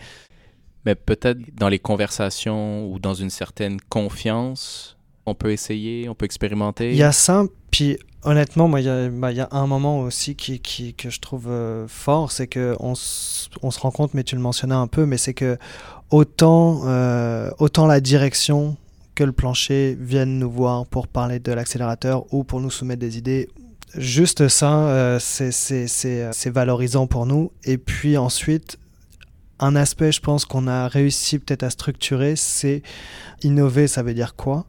Mais 0.84 0.94
peut-être 0.94 1.38
dans 1.54 1.68
les 1.68 1.78
conversations 1.78 2.90
ou 2.90 2.98
dans 2.98 3.14
une 3.14 3.30
certaine 3.30 3.80
confiance, 3.80 4.96
on 5.26 5.34
peut 5.34 5.52
essayer, 5.52 6.08
on 6.08 6.14
peut 6.14 6.24
expérimenter. 6.24 6.90
Il 6.90 6.96
y 6.96 7.02
a 7.02 7.12
ça, 7.12 7.44
puis 7.70 7.98
honnêtement, 8.24 8.68
moi, 8.68 8.80
il 8.80 8.86
y 8.86 8.88
a, 8.88 9.08
bah, 9.08 9.30
il 9.30 9.38
y 9.38 9.40
a 9.40 9.48
un 9.52 9.66
moment 9.66 10.00
aussi 10.00 10.34
qui, 10.34 10.58
qui 10.60 10.94
que 10.94 11.10
je 11.10 11.20
trouve 11.20 11.46
euh, 11.48 11.86
fort, 11.86 12.32
c'est 12.32 12.48
que 12.48 12.74
on, 12.80 12.94
on, 13.62 13.70
se 13.70 13.80
rend 13.80 13.90
compte, 13.90 14.14
mais 14.14 14.24
tu 14.24 14.34
le 14.34 14.40
mentionnais 14.40 14.74
un 14.74 14.88
peu, 14.88 15.06
mais 15.06 15.18
c'est 15.18 15.34
que 15.34 15.56
autant, 16.10 16.82
euh, 16.86 17.50
autant 17.58 17.86
la 17.86 18.00
direction 18.00 18.76
que 19.14 19.22
le 19.22 19.32
plancher 19.32 19.96
viennent 20.00 20.38
nous 20.38 20.50
voir 20.50 20.86
pour 20.86 21.06
parler 21.06 21.38
de 21.38 21.52
l'accélérateur 21.52 22.32
ou 22.32 22.44
pour 22.44 22.60
nous 22.60 22.70
soumettre 22.70 23.00
des 23.00 23.18
idées 23.18 23.48
juste 23.94 24.48
ça, 24.48 25.18
c'est 25.20 26.50
valorisant 26.50 27.06
pour 27.06 27.26
nous. 27.26 27.52
Et 27.64 27.78
puis 27.78 28.16
ensuite, 28.16 28.78
un 29.62 29.76
aspect, 29.76 30.10
je 30.10 30.20
pense, 30.20 30.44
qu'on 30.44 30.66
a 30.66 30.88
réussi 30.88 31.38
peut-être 31.38 31.62
à 31.62 31.70
structurer, 31.70 32.34
c'est 32.34 32.82
innover, 33.42 33.86
ça 33.86 34.02
veut 34.02 34.12
dire 34.12 34.34
quoi? 34.34 34.66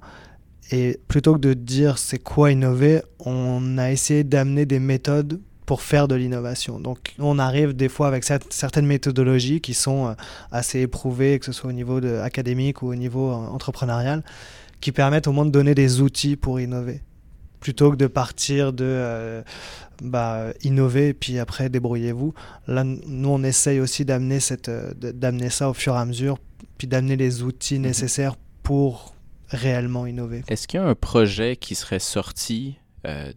Et 0.71 0.99
plutôt 1.07 1.33
que 1.33 1.39
de 1.39 1.53
dire 1.53 1.97
c'est 1.97 2.19
quoi 2.19 2.51
innover, 2.51 3.01
on 3.19 3.77
a 3.77 3.91
essayé 3.91 4.23
d'amener 4.23 4.65
des 4.65 4.79
méthodes 4.79 5.41
pour 5.65 5.81
faire 5.81 6.07
de 6.07 6.15
l'innovation. 6.15 6.79
Donc 6.79 7.15
on 7.19 7.39
arrive 7.39 7.73
des 7.73 7.89
fois 7.89 8.07
avec 8.07 8.23
certaines 8.23 8.85
méthodologies 8.85 9.61
qui 9.61 9.73
sont 9.73 10.07
euh, 10.07 10.13
assez 10.51 10.81
éprouvées, 10.81 11.39
que 11.39 11.45
ce 11.45 11.51
soit 11.51 11.69
au 11.69 11.73
niveau 11.73 11.99
académique 12.21 12.81
ou 12.81 12.87
au 12.87 12.95
niveau 12.95 13.31
euh, 13.31 13.35
entrepreneurial, 13.35 14.23
qui 14.79 14.91
permettent 14.91 15.27
au 15.27 15.31
moins 15.31 15.45
de 15.45 15.51
donner 15.51 15.73
des 15.73 16.01
outils 16.01 16.35
pour 16.35 16.59
innover 16.59 17.01
plutôt 17.63 17.91
que 17.91 17.95
de 17.95 18.07
partir 18.07 18.73
de 18.73 18.83
euh, 18.83 19.41
bah, 20.01 20.47
innover 20.63 21.13
puis 21.13 21.39
après 21.39 21.69
débrouillez-vous. 21.69 22.33
Là, 22.67 22.83
nous, 22.83 23.29
on 23.29 23.41
essaye 23.41 23.79
aussi 23.79 24.03
d'amener 24.03 24.41
cette, 24.41 24.67
euh, 24.67 24.93
d'amener 24.93 25.49
ça 25.49 25.69
au 25.69 25.73
fur 25.73 25.95
et 25.95 25.97
à 25.97 26.03
mesure, 26.03 26.39
puis 26.77 26.87
d'amener 26.87 27.15
les 27.15 27.41
outils 27.41 27.79
mhm. 27.79 27.83
nécessaires 27.83 28.35
pour 28.63 29.15
réellement 29.47 30.05
innover. 30.05 30.43
Est-ce 30.49 30.67
qu'il 30.67 30.81
y 30.81 30.83
a 30.83 30.85
un 30.85 30.93
projet 30.93 31.55
qui 31.55 31.73
serait 31.75 31.99
sorti 31.99 32.75
euh, 33.07 33.31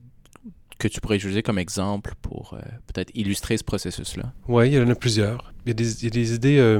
que 0.80 0.88
tu 0.88 1.00
pourrais 1.00 1.18
utiliser 1.18 1.44
comme 1.44 1.60
exemple 1.60 2.14
pour 2.20 2.58
peut-être 2.88 3.12
illustrer 3.14 3.56
ce 3.56 3.64
processus-là? 3.64 4.32
Oui, 4.48 4.70
il 4.70 4.74
y 4.74 4.80
en 4.80 4.90
a 4.90 4.96
plusieurs. 4.96 5.54
Il 5.66 5.68
y 5.68 5.70
a 5.70 5.74
des, 5.74 6.02
il 6.02 6.04
y 6.04 6.06
a 6.08 6.10
des 6.10 6.34
idées, 6.34 6.78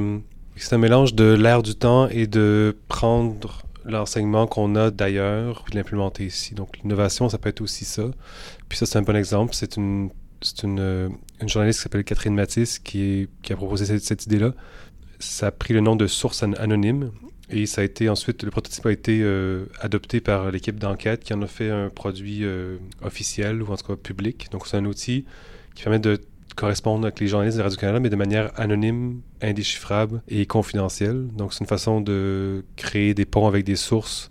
c'est 0.57 0.75
un 0.75 0.79
mélange 0.79 1.15
de 1.15 1.33
l'air 1.33 1.63
du 1.63 1.77
temps 1.77 2.09
et 2.09 2.27
de 2.27 2.77
prendre 2.89 3.63
l'enseignement 3.87 4.47
qu'on 4.47 4.75
a 4.75 4.91
d'ailleurs, 4.91 5.63
puis 5.65 5.75
l'implémenter 5.75 6.27
ici. 6.27 6.55
Donc 6.55 6.79
l'innovation, 6.79 7.29
ça 7.29 7.39
peut 7.39 7.49
être 7.49 7.61
aussi 7.61 7.85
ça. 7.85 8.05
Puis 8.69 8.79
ça, 8.79 8.87
c'est 8.87 8.99
un 8.99 9.03
bon 9.03 9.17
exemple. 9.17 9.55
C'est 9.55 9.77
une, 9.77 10.11
une, 10.63 10.81
euh, 10.81 11.09
une, 11.41 11.49
journaliste 11.49 11.79
qui 11.79 11.83
s'appelle 11.85 12.05
Catherine 12.05 12.35
Matisse 12.35 12.79
qui, 12.79 13.29
qui 13.43 13.53
a 13.53 13.57
proposé 13.57 13.87
cette, 13.87 14.03
cette 14.03 14.27
idée-là. 14.27 14.53
Ça 15.19 15.49
a 15.49 15.51
pris 15.51 15.75
le 15.75 15.81
nom 15.81 15.97
de 15.97 16.07
Source 16.07 16.43
Anonyme. 16.43 17.11
Et 17.49 17.67
ça 17.67 17.83
a 17.83 17.85
été 17.85 18.09
ensuite, 18.09 18.43
le 18.43 18.51
prototype 18.51 18.85
a 18.87 18.93
été 18.93 19.21
euh, 19.23 19.67
adopté 19.81 20.21
par 20.21 20.51
l'équipe 20.51 20.81
d'enquête 20.81 21.23
qui 21.23 21.33
en 21.33 21.43
a 21.43 21.47
fait 21.47 21.71
un 21.71 21.91
produit 21.91 22.41
euh, 22.43 22.79
officiel 23.03 23.63
ou 23.63 23.73
en 23.73 23.77
tout 23.77 23.87
cas 23.87 23.97
public. 23.97 24.49
Donc 24.51 24.67
c'est 24.67 24.77
un 24.77 24.85
outil 24.85 25.25
qui 25.77 25.85
permet 25.85 26.01
de 26.01 26.21
correspondre 26.55 27.05
avec 27.05 27.21
les 27.21 27.27
journalistes 27.27 27.59
de 27.59 27.63
Radio-Canada, 27.63 28.01
mais 28.01 28.11
de 28.11 28.17
manière 28.17 28.51
anonyme, 28.59 29.21
indéchiffrable 29.43 30.23
et 30.29 30.47
confidentielle. 30.47 31.29
Donc, 31.37 31.53
c'est 31.53 31.61
une 31.61 31.67
façon 31.67 32.01
de 32.01 32.65
créer 32.77 33.15
des 33.15 33.27
ponts 33.27 33.47
avec 33.47 33.65
des 33.65 33.77
sources 33.77 34.31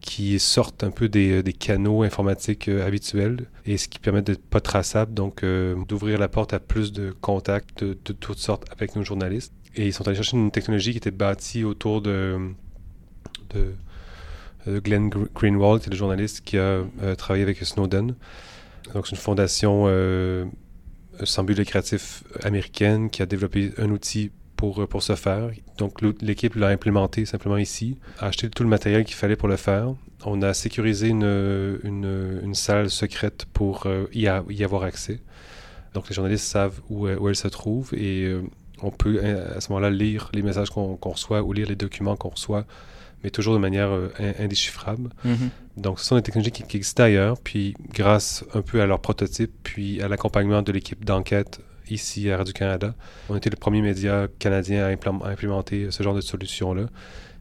qui 0.00 0.38
sortent 0.38 0.82
un 0.82 0.90
peu 0.90 1.08
des, 1.08 1.42
euh, 1.42 1.52
canaux 1.52 2.02
informatiques 2.02 2.68
euh, 2.68 2.86
habituels 2.86 3.46
et 3.66 3.76
ce 3.76 3.88
qui 3.88 3.98
permet 3.98 4.22
d'être 4.22 4.42
pas 4.42 4.60
traçable, 4.60 5.12
donc 5.14 5.44
euh, 5.44 5.76
d'ouvrir 5.86 6.18
la 6.18 6.28
porte 6.28 6.52
à 6.54 6.58
plus 6.58 6.92
de 6.92 7.14
contacts 7.20 7.84
de, 7.84 7.94
toutes 7.94 8.38
sortes 8.38 8.64
avec 8.72 8.96
nos 8.96 9.04
journalistes. 9.04 9.52
Et 9.76 9.86
ils 9.86 9.92
sont 9.92 10.06
allés 10.08 10.16
chercher 10.16 10.36
une 10.36 10.50
technologie 10.50 10.92
qui 10.92 10.98
était 10.98 11.10
bâtie 11.10 11.64
autour 11.64 12.02
de, 12.02 12.38
Glenn 14.66 15.10
Greenwald, 15.34 15.80
qui 15.80 15.88
est 15.88 15.92
le 15.92 15.96
journaliste 15.96 16.42
qui 16.44 16.58
a 16.58 16.82
travaillé 17.16 17.44
avec 17.44 17.58
Snowden. 17.58 18.14
Donc, 18.94 19.06
c'est 19.06 19.12
une 19.12 19.16
fondation 19.16 19.86
sans 21.24 21.44
but 21.44 21.58
lucratif 21.58 22.24
américaine 22.42 23.10
qui 23.10 23.22
a 23.22 23.26
développé 23.26 23.72
un 23.78 23.90
outil 23.90 24.30
pour, 24.56 24.86
pour 24.88 25.02
ce 25.02 25.14
faire. 25.14 25.50
Donc 25.78 26.02
l'équipe 26.20 26.54
l'a 26.54 26.68
implémenté 26.68 27.24
simplement 27.24 27.56
ici, 27.56 27.98
a 28.18 28.26
acheté 28.26 28.50
tout 28.50 28.62
le 28.62 28.68
matériel 28.68 29.04
qu'il 29.04 29.14
fallait 29.14 29.36
pour 29.36 29.48
le 29.48 29.56
faire. 29.56 29.94
On 30.26 30.42
a 30.42 30.52
sécurisé 30.52 31.08
une, 31.08 31.80
une, 31.82 32.40
une 32.42 32.54
salle 32.54 32.90
secrète 32.90 33.46
pour 33.54 33.86
euh, 33.86 34.04
y, 34.12 34.28
avoir 34.28 34.82
accès. 34.82 35.20
Donc 35.94 36.08
les 36.10 36.14
journalistes 36.14 36.44
savent 36.44 36.80
où, 36.90 37.08
où 37.08 37.28
elle 37.28 37.36
se 37.36 37.48
trouve 37.48 37.94
et 37.94 38.24
euh, 38.24 38.42
on 38.82 38.90
peut 38.90 39.20
à 39.20 39.60
ce 39.60 39.70
moment-là 39.70 39.90
lire 39.90 40.30
les 40.34 40.42
messages 40.42 40.70
qu'on 40.70 40.96
reçoit 41.02 41.42
ou 41.42 41.52
lire 41.52 41.68
les 41.68 41.76
documents 41.76 42.16
qu'on 42.16 42.30
reçoit 42.30 42.66
mais 43.22 43.30
toujours 43.30 43.54
de 43.54 43.58
manière 43.58 43.90
euh, 43.90 44.08
indéchiffrable. 44.38 45.10
Mm-hmm. 45.26 45.80
Donc, 45.80 46.00
ce 46.00 46.06
sont 46.06 46.16
des 46.16 46.22
technologies 46.22 46.50
qui, 46.50 46.76
existent 46.76 47.02
ailleurs, 47.02 47.38
puis 47.42 47.74
grâce 47.92 48.44
un 48.54 48.62
peu 48.62 48.80
à 48.80 48.86
leur 48.86 49.00
prototype, 49.00 49.52
puis 49.62 50.00
à 50.02 50.08
l'accompagnement 50.08 50.62
de 50.62 50.72
l'équipe 50.72 51.04
d'enquête 51.04 51.60
ici 51.90 52.30
à 52.30 52.36
Radio-Canada, 52.36 52.94
on 53.28 53.36
était 53.36 53.50
le 53.50 53.56
premier 53.56 53.82
média 53.82 54.28
canadien 54.38 54.84
à, 54.84 55.28
implémenter 55.28 55.90
ce 55.90 56.02
genre 56.02 56.14
de 56.14 56.20
solution-là, 56.20 56.86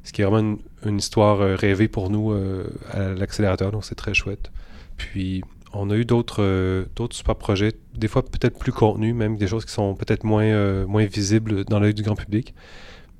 ce 0.03 0.11
qui 0.11 0.21
est 0.21 0.25
vraiment 0.25 0.57
une, 0.85 0.97
histoire 0.97 1.41
euh, 1.41 1.55
rêvée 1.55 1.87
pour 1.87 2.09
nous 2.09 2.31
euh, 2.31 2.65
à 2.91 3.09
l'accélérateur, 3.09 3.71
donc 3.71 3.85
c'est 3.85 3.95
très 3.95 4.13
chouette. 4.13 4.51
Puis, 4.97 5.43
on 5.71 5.91
a 5.91 5.95
eu 5.95 6.03
d'autres 6.03 6.87
d'autres 6.95 7.15
super 7.15 7.35
projets, 7.35 7.73
des 7.95 8.07
fois 8.07 8.25
peut-être 8.25 8.57
plus 8.57 8.71
contenus, 8.71 9.13
même 9.13 9.37
des 9.37 9.45
choses 9.45 9.65
qui 9.65 9.71
sont 9.71 9.93
peut-être 9.93 10.23
moins, 10.23 10.87
moins 10.87 11.05
visibles 11.05 11.63
dans 11.65 11.79
l'œil 11.79 11.93
du 11.93 12.01
grand 12.01 12.15
public 12.15 12.55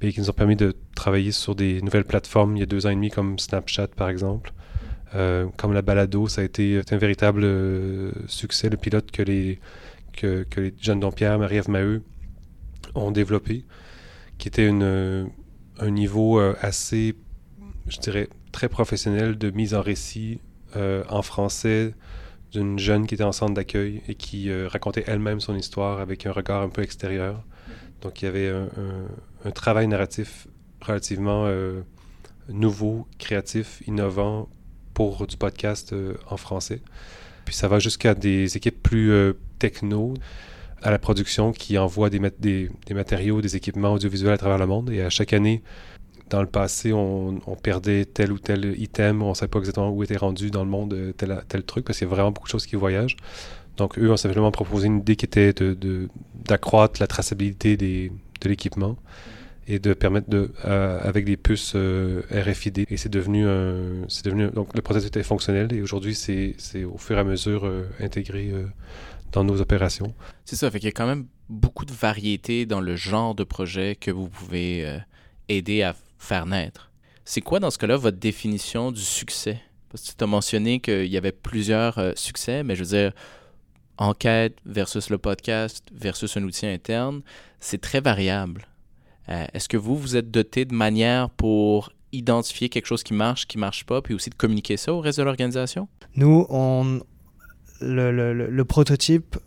et 0.01 0.13
qui 0.13 0.19
nous 0.19 0.29
ont 0.29 0.33
permis 0.33 0.55
de 0.55 0.75
travailler 0.95 1.31
sur 1.31 1.55
des 1.55 1.81
nouvelles 1.81 2.05
plateformes 2.05 2.55
il 2.55 2.59
y 2.59 2.63
a 2.63 2.65
deux 2.65 2.85
ans 2.85 2.89
et 2.89 2.95
demi, 2.95 3.09
comme 3.09 3.37
Snapchat 3.37 3.87
par 3.87 4.09
exemple. 4.09 4.53
Euh, 5.15 5.47
comme 5.57 5.73
la 5.73 5.81
balado, 5.81 6.27
ça 6.27 6.41
a 6.41 6.43
été 6.43 6.81
un 6.91 6.97
véritable 6.97 7.43
euh, 7.43 8.11
succès, 8.27 8.69
le 8.69 8.77
pilote 8.77 9.09
que 9.11 9.23
les, 9.23 9.59
que, 10.13 10.43
que 10.43 10.61
les 10.61 10.73
jeunes 10.79 10.99
Dompierre, 10.99 11.39
Marie-Ève 11.39 11.69
Maheu 11.69 12.03
ont 12.93 13.11
développé, 13.11 13.65
qui 14.37 14.47
était 14.47 14.67
une, 14.67 15.29
un 15.79 15.89
niveau 15.89 16.39
euh, 16.39 16.55
assez, 16.61 17.15
je 17.87 17.97
dirais, 17.97 18.29
très 18.51 18.69
professionnel 18.69 19.37
de 19.37 19.49
mise 19.49 19.73
en 19.73 19.81
récit 19.81 20.41
en 20.75 21.23
français 21.23 21.95
d'une 22.51 22.77
jeune 22.77 23.07
qui 23.07 23.15
était 23.15 23.23
en 23.23 23.31
centre 23.31 23.55
d'accueil 23.55 24.03
et 24.07 24.13
qui 24.13 24.53
racontait 24.67 25.03
elle-même 25.07 25.39
son 25.39 25.55
histoire 25.55 25.99
avec 25.99 26.27
un 26.27 26.31
regard 26.31 26.61
un 26.61 26.69
peu 26.69 26.83
extérieur. 26.83 27.43
Donc 28.01 28.21
il 28.21 28.25
y 28.25 28.27
avait 28.27 28.49
un 28.49 28.69
travail 29.53 29.87
narratif 29.87 30.47
relativement 30.81 31.45
euh, 31.45 31.81
nouveau, 32.49 33.07
créatif, 33.17 33.81
innovant 33.87 34.49
pour 34.93 35.27
du 35.27 35.37
podcast 35.37 35.93
euh, 35.93 36.15
en 36.29 36.37
français. 36.37 36.81
Puis 37.45 37.55
ça 37.55 37.67
va 37.67 37.79
jusqu'à 37.79 38.15
des 38.15 38.57
équipes 38.57 38.81
plus 38.81 39.11
euh, 39.11 39.33
techno 39.59 40.13
à 40.81 40.91
la 40.91 40.99
production 40.99 41.51
qui 41.51 41.77
envoient 41.77 42.09
des, 42.09 42.19
matériaux, 42.91 43.41
des 43.41 43.55
équipements 43.55 43.93
audiovisuels 43.93 44.33
à 44.33 44.37
travers 44.37 44.57
le 44.57 44.65
monde. 44.65 44.89
Et 44.91 45.01
à 45.01 45.09
chaque 45.09 45.33
année, 45.33 45.61
dans 46.29 46.41
le 46.41 46.47
passé, 46.47 46.93
on, 46.93 47.39
perdait 47.61 48.05
tel 48.05 48.31
ou 48.31 48.39
tel 48.39 48.79
item, 48.79 49.21
on 49.21 49.29
ne 49.29 49.33
savait 49.33 49.49
pas 49.49 49.59
exactement 49.59 49.89
où 49.89 50.03
était 50.03 50.15
rendu 50.15 50.51
dans 50.51 50.63
le 50.63 50.69
monde 50.69 51.13
tel, 51.17 51.43
tel 51.49 51.63
truc, 51.63 51.83
parce 51.83 51.97
qu'il 51.97 52.07
y 52.07 52.11
a 52.11 52.13
vraiment 52.13 52.31
beaucoup 52.31 52.47
de 52.47 52.51
choses 52.51 52.65
qui 52.65 52.77
voyagent. 52.77 53.17
Donc 53.75 53.97
eux 53.97 54.11
ont 54.11 54.17
simplement 54.17 54.51
proposé 54.51 54.87
une 54.87 54.99
idée 54.99 55.15
qui 55.15 55.25
était 55.25 55.53
d'accroître 56.45 56.95
de, 56.95 56.99
la 56.99 57.07
traçabilité 57.07 57.75
des, 57.75 58.11
de 58.41 58.49
l'équipement 58.49 58.97
et 59.69 59.77
de 59.77 59.93
permettre 59.93 60.29
de 60.29 60.51
euh, 60.65 60.99
avec 61.01 61.25
des 61.25 61.37
puces 61.37 61.73
euh, 61.75 62.23
RFID 62.31 62.85
et 62.89 62.97
c'est 62.97 63.09
devenu 63.09 63.47
un 63.47 64.07
devenu 64.23 64.49
donc 64.49 64.75
le 64.75 64.81
prototype 64.81 65.15
est 65.15 65.23
fonctionnel 65.23 65.71
et 65.71 65.81
aujourd'hui 65.81 66.15
c'est 66.15 66.55
c'est 66.57 66.83
au 66.83 66.97
fur 66.97 67.17
et 67.17 67.19
à 67.19 67.23
mesure 67.23 67.65
euh, 67.65 67.87
intégré 67.99 68.51
dans 69.31 69.43
nos 69.43 69.61
opérations. 69.61 70.15
C'est 70.43 70.55
ça, 70.55 70.71
fait 70.71 70.79
qu'il 70.79 70.87
y 70.87 70.89
a 70.89 70.93
quand 70.93 71.05
même 71.05 71.27
beaucoup 71.49 71.85
de 71.85 71.93
variété 71.93 72.65
dans 72.65 72.81
le 72.81 72.95
genre 72.95 73.35
de 73.35 73.43
projet 73.43 73.95
que 73.95 74.09
vous 74.09 74.27
pouvez 74.27 74.99
aider 75.47 75.83
à 75.83 75.95
faire 76.17 76.47
naître. 76.47 76.91
C'est 77.25 77.41
quoi 77.41 77.59
dans 77.59 77.69
ce 77.69 77.77
cas-là 77.77 77.95
votre 77.95 78.17
définition 78.17 78.91
du 78.91 79.01
succès? 79.01 79.61
Parce 79.91 80.09
que 80.09 80.17
tu 80.17 80.23
as 80.23 80.27
mentionné 80.27 80.79
qu'il 80.79 81.05
y 81.05 81.17
avait 81.17 81.31
plusieurs 81.31 82.13
succès, 82.17 82.63
mais 82.63 82.75
je 82.75 82.83
veux 82.83 82.89
dire 82.89 83.13
enquête 83.99 84.57
versus 84.65 85.09
le 85.09 85.17
podcast 85.17 85.83
versus 85.93 86.35
un 86.37 86.43
outil 86.43 86.65
interne, 86.65 87.21
c'est 87.59 87.81
très 87.81 88.01
variable. 88.01 88.67
Euh, 89.27 89.45
est-ce 89.53 89.69
que 89.69 89.77
vous, 89.77 89.95
vous 89.95 90.15
êtes 90.15 90.31
doté 90.31 90.65
de 90.65 90.73
manière 90.73 91.29
pour 91.29 91.91
identifier 92.11 92.69
quelque 92.69 92.87
chose 92.87 93.03
qui 93.03 93.13
marche, 93.13 93.45
qui 93.45 93.59
marche 93.59 93.85
pas, 93.85 94.01
puis 94.01 94.15
aussi 94.15 94.31
de 94.31 94.35
communiquer 94.35 94.77
ça 94.77 94.93
au 94.93 95.01
reste 95.01 95.19
de 95.19 95.23
l'organisation? 95.23 95.87
Nous, 96.15 96.47
on, 96.49 97.01
le, 97.81 98.63
prototype, 98.63 99.37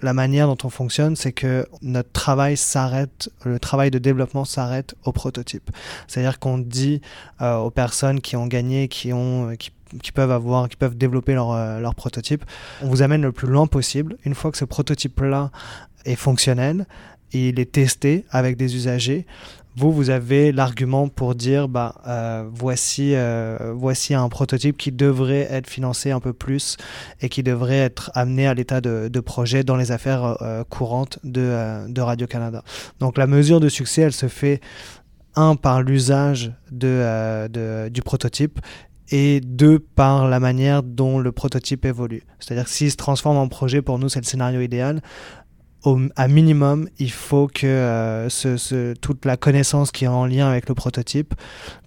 la 0.00 0.14
manière 0.14 0.48
dont 0.48 0.58
on 0.64 0.70
fonctionne, 0.70 1.14
c'est 1.14 1.32
que 1.32 1.66
notre 1.82 2.10
travail 2.10 2.56
s'arrête, 2.56 3.30
le 3.44 3.60
travail 3.60 3.90
de 3.90 3.98
développement 3.98 4.44
s'arrête 4.44 4.96
au 5.04 5.12
prototype. 5.12 5.70
C'est-à-dire 6.08 6.40
qu'on 6.40 6.58
dit 6.58 7.00
euh, 7.40 7.56
aux 7.58 7.70
personnes 7.70 8.20
qui 8.20 8.34
ont 8.34 8.46
gagné, 8.46 8.88
qui 8.88 9.12
ont, 9.12 9.54
qui 9.56 9.70
qui 10.02 10.12
peuvent 10.12 10.30
avoir, 10.30 10.68
qui 10.68 10.76
peuvent 10.76 10.96
développer 10.96 11.34
leur, 11.34 11.52
euh, 11.52 11.80
leur 11.80 11.94
prototype. 11.94 12.44
On 12.82 12.88
vous 12.88 13.02
amène 13.02 13.22
le 13.22 13.32
plus 13.32 13.48
loin 13.48 13.66
possible. 13.66 14.16
Une 14.24 14.34
fois 14.34 14.50
que 14.50 14.58
ce 14.58 14.64
prototype-là 14.64 15.50
est 16.04 16.16
fonctionnel, 16.16 16.86
il 17.32 17.60
est 17.60 17.72
testé 17.72 18.24
avec 18.30 18.56
des 18.56 18.74
usagers, 18.74 19.26
vous, 19.76 19.92
vous 19.92 20.10
avez 20.10 20.50
l'argument 20.50 21.06
pour 21.06 21.36
dire, 21.36 21.68
bah, 21.68 21.94
euh, 22.08 22.44
voici, 22.52 23.14
euh, 23.14 23.72
voici 23.76 24.12
un 24.12 24.28
prototype 24.28 24.76
qui 24.76 24.90
devrait 24.90 25.46
être 25.50 25.68
financé 25.68 26.10
un 26.10 26.18
peu 26.18 26.32
plus 26.32 26.76
et 27.20 27.28
qui 27.28 27.44
devrait 27.44 27.78
être 27.78 28.10
amené 28.14 28.48
à 28.48 28.54
l'état 28.54 28.80
de, 28.80 29.06
de, 29.06 29.20
projet 29.20 29.62
dans 29.62 29.76
les 29.76 29.92
affaires 29.92 30.36
courantes 30.68 31.20
de, 31.22 31.86
de 31.88 32.00
Radio-Canada. 32.00 32.64
Donc 32.98 33.18
la 33.18 33.28
mesure 33.28 33.60
de 33.60 33.68
succès, 33.68 34.02
elle 34.02 34.12
se 34.12 34.26
fait 34.26 34.60
un 35.36 35.54
par 35.54 35.82
l'usage 35.82 36.50
de, 36.72 37.46
de, 37.46 37.88
du 37.88 38.02
prototype 38.02 38.58
et 39.10 39.40
deux, 39.40 39.78
par 39.78 40.28
la 40.28 40.40
manière 40.40 40.82
dont 40.82 41.18
le 41.18 41.32
prototype 41.32 41.84
évolue. 41.84 42.22
C'est-à-dire 42.38 42.64
que 42.64 42.70
s'il 42.70 42.90
se 42.90 42.96
transforme 42.96 43.36
en 43.36 43.48
projet, 43.48 43.82
pour 43.82 43.98
nous, 43.98 44.08
c'est 44.08 44.20
le 44.20 44.26
scénario 44.26 44.60
idéal. 44.60 45.00
Au, 45.84 45.98
à 46.16 46.26
minimum, 46.26 46.88
il 46.98 47.12
faut 47.12 47.46
que 47.46 47.66
euh, 47.66 48.94
toute 49.00 49.24
la 49.24 49.36
connaissance 49.36 49.92
qui 49.92 50.04
est 50.06 50.08
en 50.08 50.26
lien 50.26 50.48
avec 50.48 50.68
le 50.68 50.74
prototype 50.74 51.34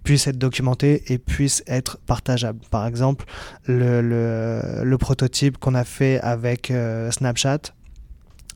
puisse 0.04 0.28
être 0.28 0.38
documentée 0.38 1.04
et 1.08 1.18
puisse 1.18 1.62
être 1.68 2.00
partageable. 2.06 2.60
Par 2.70 2.88
exemple, 2.88 3.25
le, 3.66 4.01
le, 4.01 4.84
le 4.84 4.98
prototype 4.98 5.58
qu'on 5.58 5.75
a 5.75 5.84
fait 5.84 6.22
avec 6.22 6.72
euh, 6.72 7.12
Snapchat, 7.12 7.74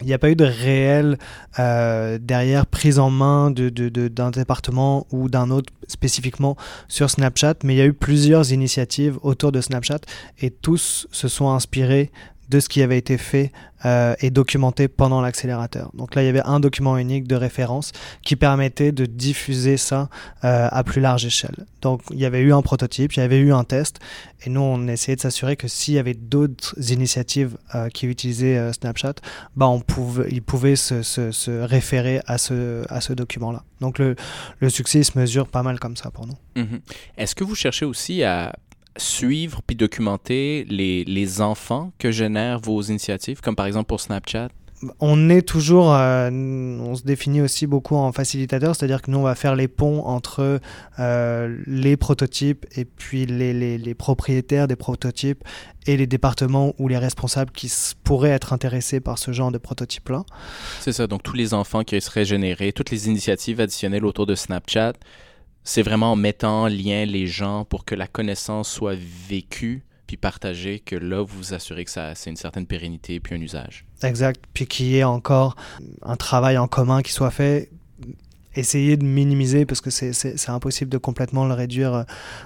il 0.02 0.08
n'y 0.08 0.14
a 0.14 0.18
pas 0.18 0.30
eu 0.30 0.36
de 0.36 0.46
réelle 0.46 1.18
euh, 1.58 2.18
derrière 2.22 2.66
prise 2.66 3.00
en 3.00 3.10
main 3.10 3.50
d'un 3.52 4.32
département 4.32 5.08
ou 5.12 5.30
d'un 5.30 5.50
autre 5.52 5.72
spécifiquement 5.88 6.58
sur 6.88 7.10
Snapchat, 7.10 7.56
mais 7.64 7.76
il 7.76 7.78
y 7.78 7.82
a 7.82 7.86
eu 7.86 7.94
plusieurs 7.94 8.52
initiatives 8.52 9.18
autour 9.22 9.52
de 9.52 9.62
Snapchat 9.62 10.00
et 10.42 10.50
tous 10.50 11.08
se 11.12 11.28
sont 11.28 11.50
inspirés 11.50 12.12
de 12.50 12.60
ce 12.60 12.70
qui 12.70 12.82
avait 12.82 12.98
été 12.98 13.18
fait 13.18 13.52
euh, 13.86 14.16
et 14.20 14.32
documenté 14.32 14.88
pendant 14.88 15.22
l'accélérateur. 15.22 15.92
Donc 15.94 16.16
là, 16.16 16.24
il 16.24 16.26
y 16.26 16.30
avait 16.30 16.46
un 16.46 16.60
document 16.60 16.98
unique 16.98 17.28
de 17.28 17.36
référence 17.36 17.92
qui 18.24 18.36
permettait 18.36 18.92
de 18.92 19.06
diffuser 19.06 19.78
ça 19.78 20.10
euh, 20.44 20.68
à 20.72 20.84
plus 20.84 21.02
large 21.02 21.26
échelle. 21.26 21.66
Donc 21.82 22.02
il 22.10 22.20
y 22.20 22.26
avait 22.26 22.40
eu 22.40 22.52
un 22.54 22.62
prototype, 22.62 23.14
il 23.14 23.20
y 23.20 23.24
avait 23.24 23.38
eu 23.38 23.54
un 23.54 23.64
test, 23.64 24.00
et 24.44 24.50
nous, 24.50 24.62
on 24.62 24.88
essayait 24.88 25.16
de 25.16 25.22
s'assurer 25.22 25.56
que 25.56 25.68
s'il 25.68 25.94
y 25.96 26.00
avait 26.00 26.14
d'autres 26.14 26.74
initiatives 26.92 27.58
euh, 27.76 27.90
qui 27.90 28.08
utilisaient 28.08 28.74
Snapchat, 28.74 29.16
bah, 29.56 29.68
on 29.68 29.82
pouvait, 29.82 30.30
ils 30.32 30.42
pouvaient 30.42 30.76
se, 30.76 31.64
référer 31.66 32.22
à 32.26 32.38
ce, 32.38 32.86
à 32.90 33.02
ce 33.02 33.14
document-là. 33.14 33.64
Donc 33.82 34.00
le, 34.00 34.16
le 34.60 34.70
succès 34.70 35.00
il 35.00 35.06
se 35.06 35.18
mesure 35.18 35.48
pas 35.48 35.64
mal 35.64 35.80
comme 35.80 35.96
ça 35.96 36.10
pour 36.12 36.26
nous. 36.26 36.38
Mm 36.56 36.62
-hmm. 36.64 36.80
Est-ce 37.18 37.36
que 37.36 37.44
vous 37.44 37.56
cherchez 37.56 37.86
aussi 37.86 38.24
à 38.24 38.56
suivre 38.98 39.62
puis 39.66 39.76
documenter 39.76 40.66
les, 40.70 41.04
les 41.04 41.42
enfants 41.42 41.92
que 42.00 42.12
génèrent 42.12 42.60
vos 42.60 42.82
initiatives, 42.82 43.42
comme 43.42 43.56
par 43.56 43.66
exemple 43.66 43.88
pour 43.88 44.02
Snapchat? 44.02 44.50
on 45.00 45.30
est 45.30 45.42
toujours, 45.42 45.94
euh, 45.94 46.30
on 46.32 46.96
se 46.96 47.04
définit 47.04 47.42
aussi 47.42 47.68
beaucoup 47.68 47.96
en 47.96 48.12
facilitateur, 48.12 48.76
c'est-à-dire 48.76 49.02
que 49.02 49.10
nous 49.10 49.20
on 49.20 49.24
va 49.24 49.36
faire 49.36 49.56
les 49.56 49.68
ponts 49.68 50.04
entre 50.06 50.60
euh, 51.00 51.58
les 51.66 51.98
prototypes 51.98 52.66
et 52.76 52.86
puis 52.86 53.26
les, 53.26 53.54
les, 53.54 53.78
les, 53.78 53.94
propriétaires 53.94 54.68
des 54.68 54.76
prototypes 54.76 55.44
et 55.88 55.98
les 55.98 56.08
départements 56.08 56.74
ou 56.78 56.88
les 56.88 56.98
responsables 56.98 57.52
qui 57.52 57.72
pourraient 58.04 58.32
être 58.32 58.54
intéressés 58.54 59.00
par 59.00 59.18
ce 59.18 59.32
genre 59.32 59.52
de 59.52 59.58
prototype-là. 59.58 60.24
C'est 60.82 60.92
ça, 60.92 61.08
donc 61.08 61.24
tous 61.24 61.36
les 61.36 61.54
enfants 61.54 61.84
qui 61.84 62.00
seraient 62.02 62.26
générés, 62.26 62.74
toutes 62.74 62.92
les 62.92 63.08
initiatives 63.08 63.62
additionnelles 63.62 64.06
autour 64.06 64.26
de 64.26 64.36
Snapchat, 64.36 64.94
c'est 65.66 65.82
vraiment 65.82 66.14
en 66.14 66.16
mettant 66.16 66.64
en 66.64 66.68
lien 66.68 67.06
les 67.06 67.28
gens 67.28 67.66
pour 67.66 67.84
que 67.84 67.96
la 67.96 68.08
connaissance 68.08 68.70
soit 68.70 68.98
vécue 69.28 69.84
puis 70.08 70.18
partagée 70.18 70.80
que 70.80 70.96
là, 70.96 71.22
vous 71.22 71.38
vous 71.38 71.54
assurez 71.56 71.84
que 71.84 71.92
ça 71.92 72.14
c'est 72.16 72.30
une 72.30 72.38
certaine 72.38 72.68
pérennité 72.68 73.20
puis 73.20 73.36
un 73.36 73.42
usage. 73.42 73.86
Exact, 74.04 74.44
puis 74.54 74.68
qu'il 74.68 74.86
y 74.86 74.98
ait 74.98 75.04
encore 75.04 75.56
un 76.04 76.16
travail 76.16 76.58
en 76.58 76.68
commun 76.68 77.02
qui 77.02 77.12
soit 77.12 77.32
fait 77.32 77.72
essayer 78.56 78.98
de 78.98 79.06
minimiser 79.06 79.66
parce 79.66 79.82
que 79.82 79.90
c'est 79.90 80.50
impossible 80.50 80.90
de 80.90 80.98
complètement 80.98 81.46
le 81.46 81.54
réduire 81.54 82.06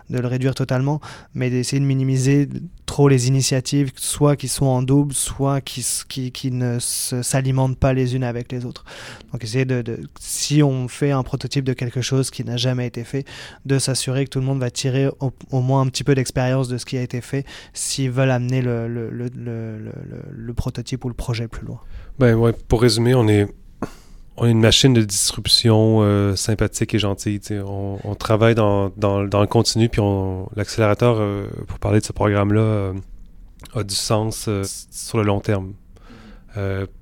de 0.10 0.20
le 0.20 0.28
réduire 0.28 0.56
totalement 0.56 1.00
mais 1.34 1.50
d'essayer 1.50 1.80
de 1.80 1.86
minimiser 1.86 2.50
trop 2.86 3.08
les 3.08 3.28
initiatives 3.28 3.92
soit 3.96 4.36
qui 4.36 4.48
sont 4.48 4.66
en 4.66 4.82
double 4.82 5.14
soit 5.14 5.62
qui, 5.62 5.86
qui, 6.08 6.32
qui 6.32 6.52
ne 6.52 6.78
s'alimentent 6.80 7.78
pas 7.78 7.94
les 7.94 8.16
unes 8.16 8.24
avec 8.24 8.52
les 8.52 8.66
autres. 8.66 8.84
Donc 9.32 9.44
essayer 9.44 9.66
de, 9.66 9.84
si 10.20 10.64
on 10.64 10.88
fait 10.88 11.12
un 11.12 11.24
prototype 11.24 11.66
de 11.66 11.74
quelque 11.74 12.02
chose 12.02 12.32
qui 12.32 12.44
n'a 12.44 12.58
jamais 12.58 12.88
été 12.88 13.04
fait 13.04 13.26
de 13.66 13.78
s'assurer 13.80 14.26
que 14.26 14.30
tout 14.32 14.40
le 14.40 14.46
monde 14.46 14.60
va 14.60 14.72
tirer 14.72 15.08
au, 15.20 15.32
au 15.52 15.62
moins 15.62 15.82
un 15.82 15.88
petit 15.88 16.04
peu 16.04 16.16
d'expérience 16.16 16.68
de 16.68 16.78
ce 16.78 16.86
qui 16.86 16.98
a 16.98 17.02
été 17.02 17.22
fait 17.22 17.46
s'ils 17.74 18.12
veulent 18.12 18.32
amener 18.32 18.62
le, 18.62 18.88
le, 18.88 19.10
le, 19.10 19.30
le, 19.30 19.92
le 20.32 20.54
prototype 20.54 21.06
ou 21.06 21.10
le 21.10 21.14
projet 21.14 21.48
plus 21.48 21.66
loin. 21.66 21.80
Ben 22.18 22.36
ouais 22.36 22.54
pour 22.68 22.82
résumer 22.82 23.14
on 23.16 23.28
est 23.28 23.48
on 24.40 24.46
est 24.46 24.52
une 24.52 24.62
machine 24.62 24.94
de 24.94 25.02
disruption 25.02 26.00
euh, 26.02 26.36
sympathique 26.36 26.94
et 26.94 27.00
gentille. 27.00 27.42
On, 27.62 28.16
travaille 28.16 28.56
dans, 28.56 28.90
dans, 28.96 29.26
dans, 29.26 29.42
le 29.42 29.48
continu, 29.48 29.90
puis 29.90 30.02
l'accélérateur, 30.56 31.18
euh, 31.20 31.48
pour 31.68 31.78
parler 31.80 32.00
de 32.00 32.06
ce 32.06 32.14
programme-là, 32.14 32.62
euh, 32.62 32.94
a 33.76 33.84
du 33.84 33.96
sens 33.96 34.46
euh, 34.48 34.64
sur 34.64 35.18
le 35.18 35.26
long 35.26 35.42
terme. 35.42 35.74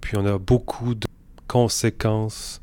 Puis 0.02 0.18
on 0.18 0.26
a 0.26 0.38
beaucoup 0.38 0.94
de 0.94 1.08
conséquences 1.48 2.60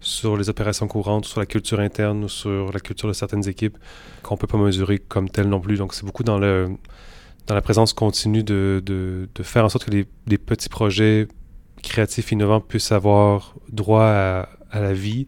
sur 0.00 0.36
les 0.36 0.48
opérations 0.48 0.86
courantes, 0.86 1.24
sur 1.24 1.40
la 1.40 1.46
culture 1.46 1.80
interne 1.80 2.24
ou 2.24 2.28
sur 2.28 2.72
la 2.72 2.78
culture 2.78 3.08
de 3.08 3.12
certaines 3.12 3.48
équipes 3.48 3.76
qu'on 4.22 4.34
ne 4.34 4.38
peut 4.38 4.46
pas 4.46 4.58
mesurer 4.58 4.98
comme 4.98 5.28
telles 5.28 5.48
non 5.48 5.60
plus. 5.60 5.76
Donc 5.76 5.94
c'est 5.94 6.04
beaucoup 6.04 6.22
dans, 6.22 6.38
le, 6.38 6.68
dans 7.48 7.54
la 7.56 7.62
présence 7.62 7.92
continue 7.92 8.44
de, 8.44 9.28
faire 9.42 9.64
en 9.64 9.68
sorte 9.68 9.86
que 9.86 9.90
les 9.90 10.38
petits 10.38 10.68
projets 10.68 11.26
créatifs 11.86 12.32
innovants 12.32 12.60
puissent 12.60 12.92
avoir 12.92 13.54
droit 13.68 14.04
à, 14.04 14.48
la 14.74 14.92
vie, 14.92 15.26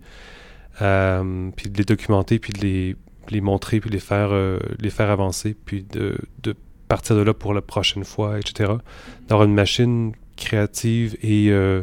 euh, 0.82 1.50
puis 1.56 1.70
de 1.70 1.78
les 1.78 1.84
documenter, 1.84 2.38
puis 2.38 2.52
de 2.52 2.96
les, 3.30 3.40
montrer, 3.40 3.80
puis 3.80 3.88
de 3.88 3.94
les 3.94 4.00
faire, 4.00 4.28
euh, 4.32 4.58
les 4.78 4.90
faire 4.90 5.10
avancer, 5.10 5.54
puis 5.54 5.84
de, 5.84 6.18
partir 6.88 7.16
de 7.16 7.22
là 7.22 7.34
pour 7.34 7.54
la 7.54 7.62
prochaine 7.62 8.04
fois, 8.04 8.38
etc. 8.38 8.72
D'avoir 9.28 9.46
une 9.46 9.54
machine 9.54 10.12
créative 10.36 11.16
et 11.22 11.50
euh, 11.50 11.82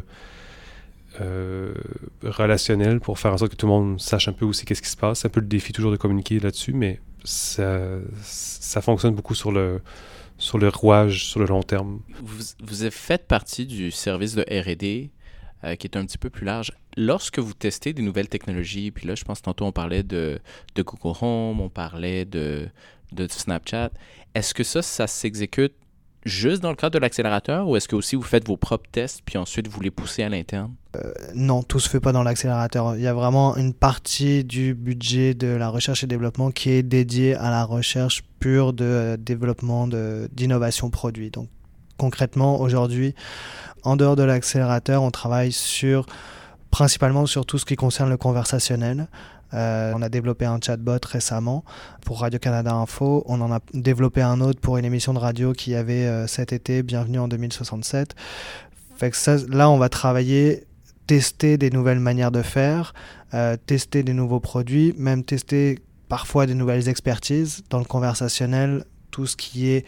relationnelle 2.24 3.00
pour 3.00 3.20
faire 3.20 3.34
en 3.34 3.38
sorte 3.38 3.52
que 3.52 3.56
tout 3.56 3.68
le 3.68 3.72
monde 3.72 4.02
sache 4.02 4.28
un 4.28 4.34
peu 4.34 4.46
aussi 4.46 4.66
qu'est-ce 4.66 4.82
qui 4.82 4.90
se 4.90 4.98
passe. 4.98 5.20
C'est 5.20 5.28
un 5.28 5.30
peu 5.30 5.42
le 5.42 5.48
défi 5.48 5.74
toujours 5.74 5.92
de 5.92 5.98
communiquer 5.98 6.40
là-dessus, 6.40 6.74
mais 6.74 7.00
ça 7.24 8.82
fonctionne 8.82 9.16
beaucoup 9.16 9.36
sur 9.36 9.52
le 9.52 9.82
sur 10.38 10.58
le 10.58 10.70
rouage 10.70 11.26
sur 11.26 11.40
le 11.40 11.46
long 11.46 11.64
terme. 11.64 12.02
Vous, 12.22 12.44
vous 12.62 12.92
faites 12.92 13.28
partie 13.28 13.66
du 13.66 13.92
service 13.92 14.36
de 14.36 14.42
RD 14.42 15.10
euh, 15.64 15.76
qui 15.76 15.88
est 15.88 15.98
un 15.98 16.06
petit 16.06 16.18
peu 16.18 16.30
plus 16.30 16.46
large. 16.46 16.72
Lorsque 16.98 17.40
vous 17.40 17.54
testez 17.54 17.94
des 17.94 18.02
nouvelles 18.02 18.30
technologies, 18.30 18.92
puis 18.92 19.08
là, 19.08 19.16
je 19.16 19.24
pense 19.24 19.42
tantôt 19.42 19.66
on 19.66 19.72
parlait 19.72 20.04
de, 20.04 20.40
de 20.76 20.82
Google 20.84 21.18
Home, 21.22 21.62
on 21.62 21.70
parlait 21.70 22.26
de, 22.26 22.68
de 23.12 23.28
Snapchat, 23.28 23.92
est-ce 24.34 24.54
que 24.54 24.64
ça, 24.64 24.82
ça 24.82 25.08
s'exécute 25.08 25.74
juste 26.26 26.62
dans 26.62 26.70
le 26.70 26.76
cadre 26.76 26.94
de 26.96 27.00
l'accélérateur 27.00 27.68
ou 27.68 27.76
est-ce 27.76 27.88
que 27.88 27.96
aussi 27.96 28.16
vous 28.16 28.24
faites 28.24 28.48
vos 28.48 28.58
propres 28.58 28.90
tests 28.92 29.22
puis 29.24 29.38
ensuite 29.38 29.68
vous 29.68 29.80
les 29.82 29.92
poussez 29.92 30.24
à 30.24 30.30
l'interne? 30.30 30.74
Euh, 30.96 31.14
non, 31.34 31.64
tout 31.64 31.80
se 31.80 31.90
fait 31.90 32.00
pas 32.00 32.12
dans 32.12 32.24
l'accélérateur. 32.24 32.96
Il 32.96 33.02
y 33.02 33.08
a 33.08 33.14
vraiment 33.14 33.56
une 33.58 33.74
partie 33.74 34.44
du 34.44 34.74
budget 34.74 35.34
de 35.34 35.48
la 35.48 35.70
recherche 35.70 36.04
et 36.04 36.08
développement 36.08 36.52
qui 36.52 36.72
est 36.72 36.84
dédiée 36.84 37.36
à 37.36 37.50
la 37.50 37.64
recherche 37.64 38.24
pure 38.40 38.74
de 38.74 38.86
euh, 38.86 39.18
développement 39.18 39.88
d'innovation 39.88 40.90
produit. 40.90 41.30
Donc 41.32 41.50
concrètement, 41.98 42.60
aujourd'hui, 42.60 43.14
en 43.84 43.96
dehors 43.96 44.16
de 44.16 44.24
l'accélérateur, 44.24 45.04
on 45.04 45.12
travaille 45.12 45.52
sur 45.52 46.06
principalement 46.72 47.26
sur 47.26 47.46
tout 47.46 47.58
ce 47.58 47.66
qui 47.66 47.76
concerne 47.76 48.10
le 48.10 48.18
conversationnel. 48.18 49.08
Euh, 49.56 49.94
on 49.96 50.02
a 50.02 50.10
développé 50.10 50.46
un 50.46 50.60
chatbot 50.62 51.00
récemment 51.06 51.64
pour 52.06 52.22
Radio-Canada 52.22 52.74
Info. 52.74 53.24
On 53.28 53.42
en 53.42 53.52
a 53.52 53.60
développé 53.74 54.22
un 54.22 54.42
autre 54.42 54.60
pour 54.60 54.78
une 54.78 54.86
émission 54.86 55.14
de 55.14 55.20
radio 55.20 55.54
qui 55.54 55.76
avait 55.76 56.06
euh, 56.06 56.28
cet 56.28 56.54
été, 56.54 56.84
Bienvenue 56.84 57.20
en 57.20 57.28
2067. 57.28 58.16
Fait 58.98 59.12
que 59.12 59.18
ça, 59.18 59.38
là, 59.50 59.70
on 59.70 59.78
va 59.78 59.90
travailler, 59.90 60.66
tester 61.08 61.58
des 61.58 61.70
nouvelles 61.70 62.00
manières 62.00 62.32
de 62.32 62.42
faire, 62.42 62.94
euh, 63.34 63.58
tester 63.66 64.04
des 64.04 64.14
nouveaux 64.14 64.40
produits, 64.40 64.94
même 64.98 65.24
tester 65.24 65.80
parfois 66.10 66.46
des 66.46 66.56
nouvelles 66.56 66.90
expertises 66.90 67.64
dans 67.70 67.80
le 67.80 67.86
conversationnel, 67.86 68.86
tout 69.12 69.26
ce 69.26 69.36
qui 69.36 69.70
est 69.70 69.86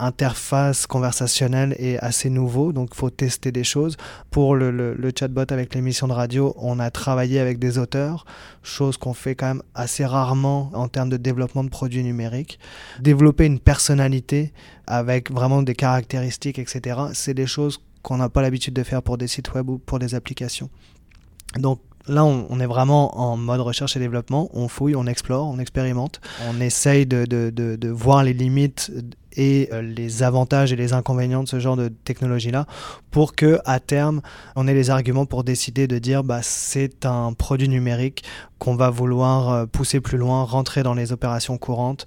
interface 0.00 0.86
conversationnelle 0.86 1.74
est 1.78 1.98
assez 1.98 2.30
nouveau, 2.30 2.72
donc 2.72 2.90
il 2.92 2.96
faut 2.96 3.10
tester 3.10 3.52
des 3.52 3.64
choses. 3.64 3.96
Pour 4.30 4.56
le, 4.56 4.70
le, 4.70 5.12
chatbot 5.16 5.44
avec 5.50 5.74
l'émission 5.74 6.08
de 6.08 6.12
radio, 6.12 6.54
on 6.56 6.78
a 6.78 6.90
travaillé 6.90 7.38
avec 7.38 7.58
des 7.58 7.78
auteurs, 7.78 8.24
chose 8.62 8.96
qu'on 8.96 9.14
fait 9.14 9.34
quand 9.34 9.46
même 9.46 9.62
assez 9.74 10.04
rarement 10.04 10.70
en 10.74 10.88
termes 10.88 11.10
de 11.10 11.16
développement 11.16 11.64
de 11.64 11.68
produits 11.68 12.02
numériques. 12.02 12.58
Développer 13.00 13.46
une 13.46 13.58
personnalité 13.60 14.52
avec 14.86 15.30
vraiment 15.30 15.62
des 15.62 15.74
caractéristiques, 15.74 16.58
etc., 16.58 17.00
c'est 17.12 17.34
des 17.34 17.46
choses 17.46 17.80
qu'on 18.02 18.16
n'a 18.16 18.28
pas 18.28 18.42
l'habitude 18.42 18.74
de 18.74 18.82
faire 18.82 19.02
pour 19.02 19.18
des 19.18 19.28
sites 19.28 19.52
web 19.54 19.68
ou 19.68 19.78
pour 19.78 19.98
des 19.98 20.14
applications. 20.14 20.70
Donc 21.58 21.80
là, 22.06 22.24
on, 22.24 22.60
est 22.60 22.66
vraiment 22.66 23.18
en 23.20 23.36
mode 23.36 23.60
recherche 23.60 23.96
et 23.96 24.00
développement. 24.00 24.48
On 24.54 24.68
fouille, 24.68 24.96
on 24.96 25.06
explore, 25.06 25.46
on 25.46 25.58
expérimente. 25.58 26.20
On 26.48 26.60
essaye 26.60 27.06
de 27.06 27.88
voir 27.88 28.24
les 28.24 28.32
limites 28.32 28.90
et 29.36 29.68
euh, 29.72 29.82
les 29.82 30.22
avantages 30.22 30.72
et 30.72 30.76
les 30.76 30.92
inconvénients 30.92 31.42
de 31.42 31.48
ce 31.48 31.60
genre 31.60 31.76
de 31.76 31.88
technologie-là 31.88 32.66
pour 33.10 33.34
que 33.34 33.60
à 33.64 33.80
terme, 33.80 34.20
on 34.56 34.66
ait 34.66 34.74
les 34.74 34.90
arguments 34.90 35.26
pour 35.26 35.44
décider 35.44 35.86
de 35.86 35.98
dire 35.98 36.24
bah, 36.24 36.40
c'est 36.42 37.06
un 37.06 37.32
produit 37.32 37.68
numérique 37.68 38.24
qu'on 38.58 38.74
va 38.74 38.90
vouloir 38.90 39.50
euh, 39.50 39.66
pousser 39.66 40.00
plus 40.00 40.18
loin, 40.18 40.44
rentrer 40.44 40.82
dans 40.82 40.94
les 40.94 41.12
opérations 41.12 41.58
courantes 41.58 42.06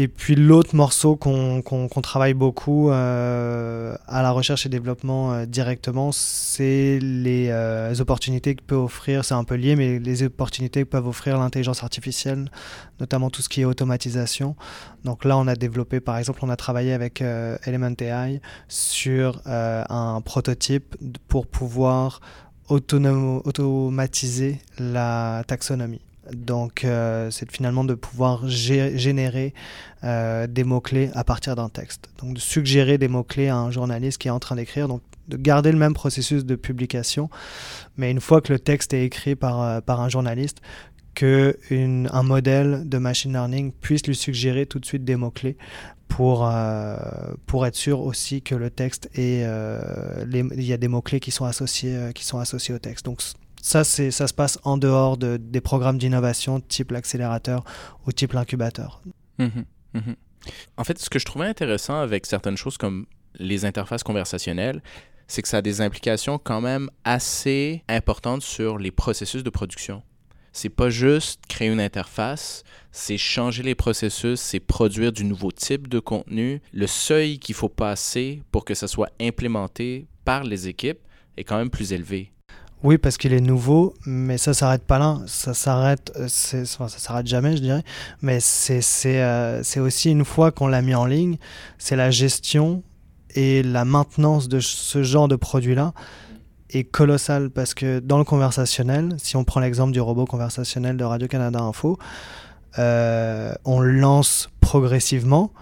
Et 0.00 0.08
puis 0.08 0.34
l'autre 0.34 0.74
morceau 0.74 1.14
qu'on 1.14 1.60
travaille 2.02 2.32
beaucoup 2.32 2.88
euh, 2.88 3.94
à 4.08 4.22
la 4.22 4.30
recherche 4.30 4.64
et 4.64 4.70
développement 4.70 5.34
euh, 5.34 5.44
directement, 5.44 6.10
c'est 6.10 6.98
les 7.02 7.48
euh, 7.50 7.94
opportunités 8.00 8.54
que 8.54 8.62
peut 8.62 8.76
offrir, 8.76 9.26
c'est 9.26 9.34
un 9.34 9.44
peu 9.44 9.56
lié, 9.56 9.76
mais 9.76 9.98
les 9.98 10.22
opportunités 10.22 10.84
que 10.84 10.88
peuvent 10.88 11.06
offrir 11.06 11.36
l'intelligence 11.36 11.82
artificielle, 11.82 12.50
notamment 12.98 13.28
tout 13.28 13.42
ce 13.42 13.50
qui 13.50 13.60
est 13.60 13.66
automatisation. 13.66 14.56
Donc 15.04 15.26
là, 15.26 15.36
on 15.36 15.46
a 15.46 15.54
développé, 15.54 16.00
par 16.00 16.16
exemple, 16.16 16.38
on 16.44 16.48
a 16.48 16.56
travaillé 16.56 16.94
avec 16.94 17.20
Element 17.20 17.92
AI 18.00 18.40
sur 18.68 19.42
un 19.44 20.22
prototype 20.22 20.96
pour 21.28 21.46
pouvoir 21.46 22.22
automatiser 22.70 24.62
la 24.78 25.44
taxonomie. 25.46 26.00
Donc, 26.34 26.84
euh, 26.84 27.30
c'est 27.30 27.50
finalement 27.50 27.84
de 27.84 27.94
pouvoir 27.94 28.48
générer 28.48 29.54
euh, 30.04 30.46
des 30.46 30.64
mots-clés 30.64 31.10
à 31.14 31.24
partir 31.24 31.56
d'un 31.56 31.68
texte. 31.68 32.10
Donc, 32.20 32.34
de 32.34 32.40
suggérer 32.40 32.98
des 32.98 33.08
mots-clés 33.08 33.48
à 33.48 33.56
un 33.56 33.70
journaliste 33.70 34.18
qui 34.18 34.28
est 34.28 34.32
en 34.32 34.40
train 34.40 34.56
d'écrire. 34.56 34.88
Donc, 34.88 35.02
de 35.28 35.36
garder 35.36 35.70
le 35.70 35.78
même 35.78 35.94
processus 35.94 36.44
de 36.44 36.56
publication, 36.56 37.30
mais 37.96 38.10
une 38.10 38.20
fois 38.20 38.40
que 38.40 38.52
le 38.52 38.58
texte 38.58 38.94
est 38.94 39.04
écrit 39.04 39.36
par, 39.36 39.62
euh, 39.62 39.80
par 39.80 40.00
un 40.00 40.08
journaliste, 40.08 40.60
qu'un 41.14 42.22
modèle 42.22 42.88
de 42.88 42.98
machine 42.98 43.32
learning 43.32 43.72
puisse 43.72 44.06
lui 44.06 44.14
suggérer 44.14 44.66
tout 44.66 44.78
de 44.78 44.86
suite 44.86 45.04
des 45.04 45.16
mots-clés 45.16 45.56
pour, 46.08 46.50
pour 47.46 47.66
être 47.66 47.74
sûr 47.74 48.00
aussi 48.00 48.42
que 48.42 48.54
le 48.54 48.70
texte 48.70 49.10
est, 49.14 49.42
il 49.42 50.62
y 50.62 50.72
a 50.72 50.76
des 50.76 50.88
mots-clés 50.88 51.20
qui 51.20 51.30
sont 51.32 51.44
associés, 51.44 52.12
qui 52.14 52.24
sont 52.24 52.38
associés 52.38 52.74
au 52.74 52.78
texte. 52.78 53.04
Donc, 53.06 53.22
ça, 53.62 53.84
ça 53.84 54.26
se 54.26 54.34
passe 54.34 54.58
en 54.64 54.76
dehors 54.76 55.16
de, 55.16 55.36
des 55.36 55.60
programmes 55.60 55.98
d'innovation 55.98 56.60
type 56.60 56.90
l'accélérateur 56.90 57.64
ou 58.06 58.12
type 58.12 58.32
l'incubateur. 58.32 59.02
Mhm, 59.38 59.64
mhm. 59.94 60.16
En 60.76 60.84
fait, 60.84 60.98
ce 60.98 61.10
que 61.10 61.18
je 61.18 61.24
trouvais 61.24 61.46
intéressant 61.46 62.00
avec 62.00 62.26
certaines 62.26 62.56
choses 62.56 62.78
comme 62.78 63.06
les 63.38 63.64
interfaces 63.64 64.02
conversationnelles, 64.02 64.82
c'est 65.28 65.42
que 65.42 65.48
ça 65.48 65.58
a 65.58 65.62
des 65.62 65.80
implications 65.80 66.38
quand 66.38 66.60
même 66.60 66.90
assez 67.04 67.84
importantes 67.88 68.42
sur 68.42 68.78
les 68.78 68.90
processus 68.90 69.44
de 69.44 69.50
production. 69.50 70.02
C'est 70.52 70.68
pas 70.68 70.90
juste 70.90 71.42
créer 71.48 71.68
une 71.68 71.80
interface, 71.80 72.64
c'est 72.90 73.16
changer 73.16 73.62
les 73.62 73.76
processus, 73.76 74.40
c'est 74.40 74.58
produire 74.58 75.12
du 75.12 75.24
nouveau 75.24 75.52
type 75.52 75.86
de 75.86 76.00
contenu. 76.00 76.60
Le 76.72 76.88
seuil 76.88 77.38
qu'il 77.38 77.54
faut 77.54 77.68
passer 77.68 78.42
pour 78.50 78.64
que 78.64 78.74
ça 78.74 78.88
soit 78.88 79.10
implémenté 79.20 80.08
par 80.24 80.42
les 80.42 80.66
équipes 80.66 80.98
est 81.36 81.44
quand 81.44 81.56
même 81.56 81.70
plus 81.70 81.92
élevé. 81.92 82.32
Oui, 82.82 82.96
parce 82.96 83.18
qu'il 83.18 83.34
est 83.34 83.42
nouveau, 83.42 83.94
mais 84.06 84.38
ça 84.38 84.54
s'arrête 84.54 84.84
pas 84.84 84.98
là. 84.98 85.18
Ça 85.26 85.52
s'arrête, 85.52 86.12
euh, 86.16 86.28
ça 86.28 86.64
s'arrête 86.88 87.26
jamais, 87.26 87.56
je 87.56 87.62
dirais. 87.62 87.84
Mais 88.22 88.40
c'est 88.40 88.80
euh, 89.06 89.62
c'est 89.62 89.80
aussi 89.80 90.10
une 90.10 90.24
fois 90.24 90.50
qu'on 90.50 90.66
l'a 90.66 90.80
mis 90.80 90.94
en 90.94 91.04
ligne, 91.04 91.36
c'est 91.76 91.96
la 91.96 92.10
gestion 92.10 92.82
et 93.34 93.62
la 93.62 93.84
maintenance 93.84 94.48
de 94.48 94.60
ce 94.60 95.02
genre 95.02 95.28
de 95.28 95.36
produit-là 95.36 95.92
est 96.70 96.84
colossale 96.84 97.50
parce 97.50 97.74
que 97.74 97.98
dans 98.00 98.16
le 98.16 98.24
conversationnel, 98.24 99.14
si 99.18 99.36
on 99.36 99.44
prend 99.44 99.60
l'exemple 99.60 99.92
du 99.92 100.00
robot 100.00 100.24
conversationnel 100.24 100.96
de 100.96 101.04
Radio-Canada 101.04 101.60
Info, 101.60 101.98
euh, 102.78 103.52
on 103.64 103.80
lance 103.80 104.48
progressivement, 104.60 105.52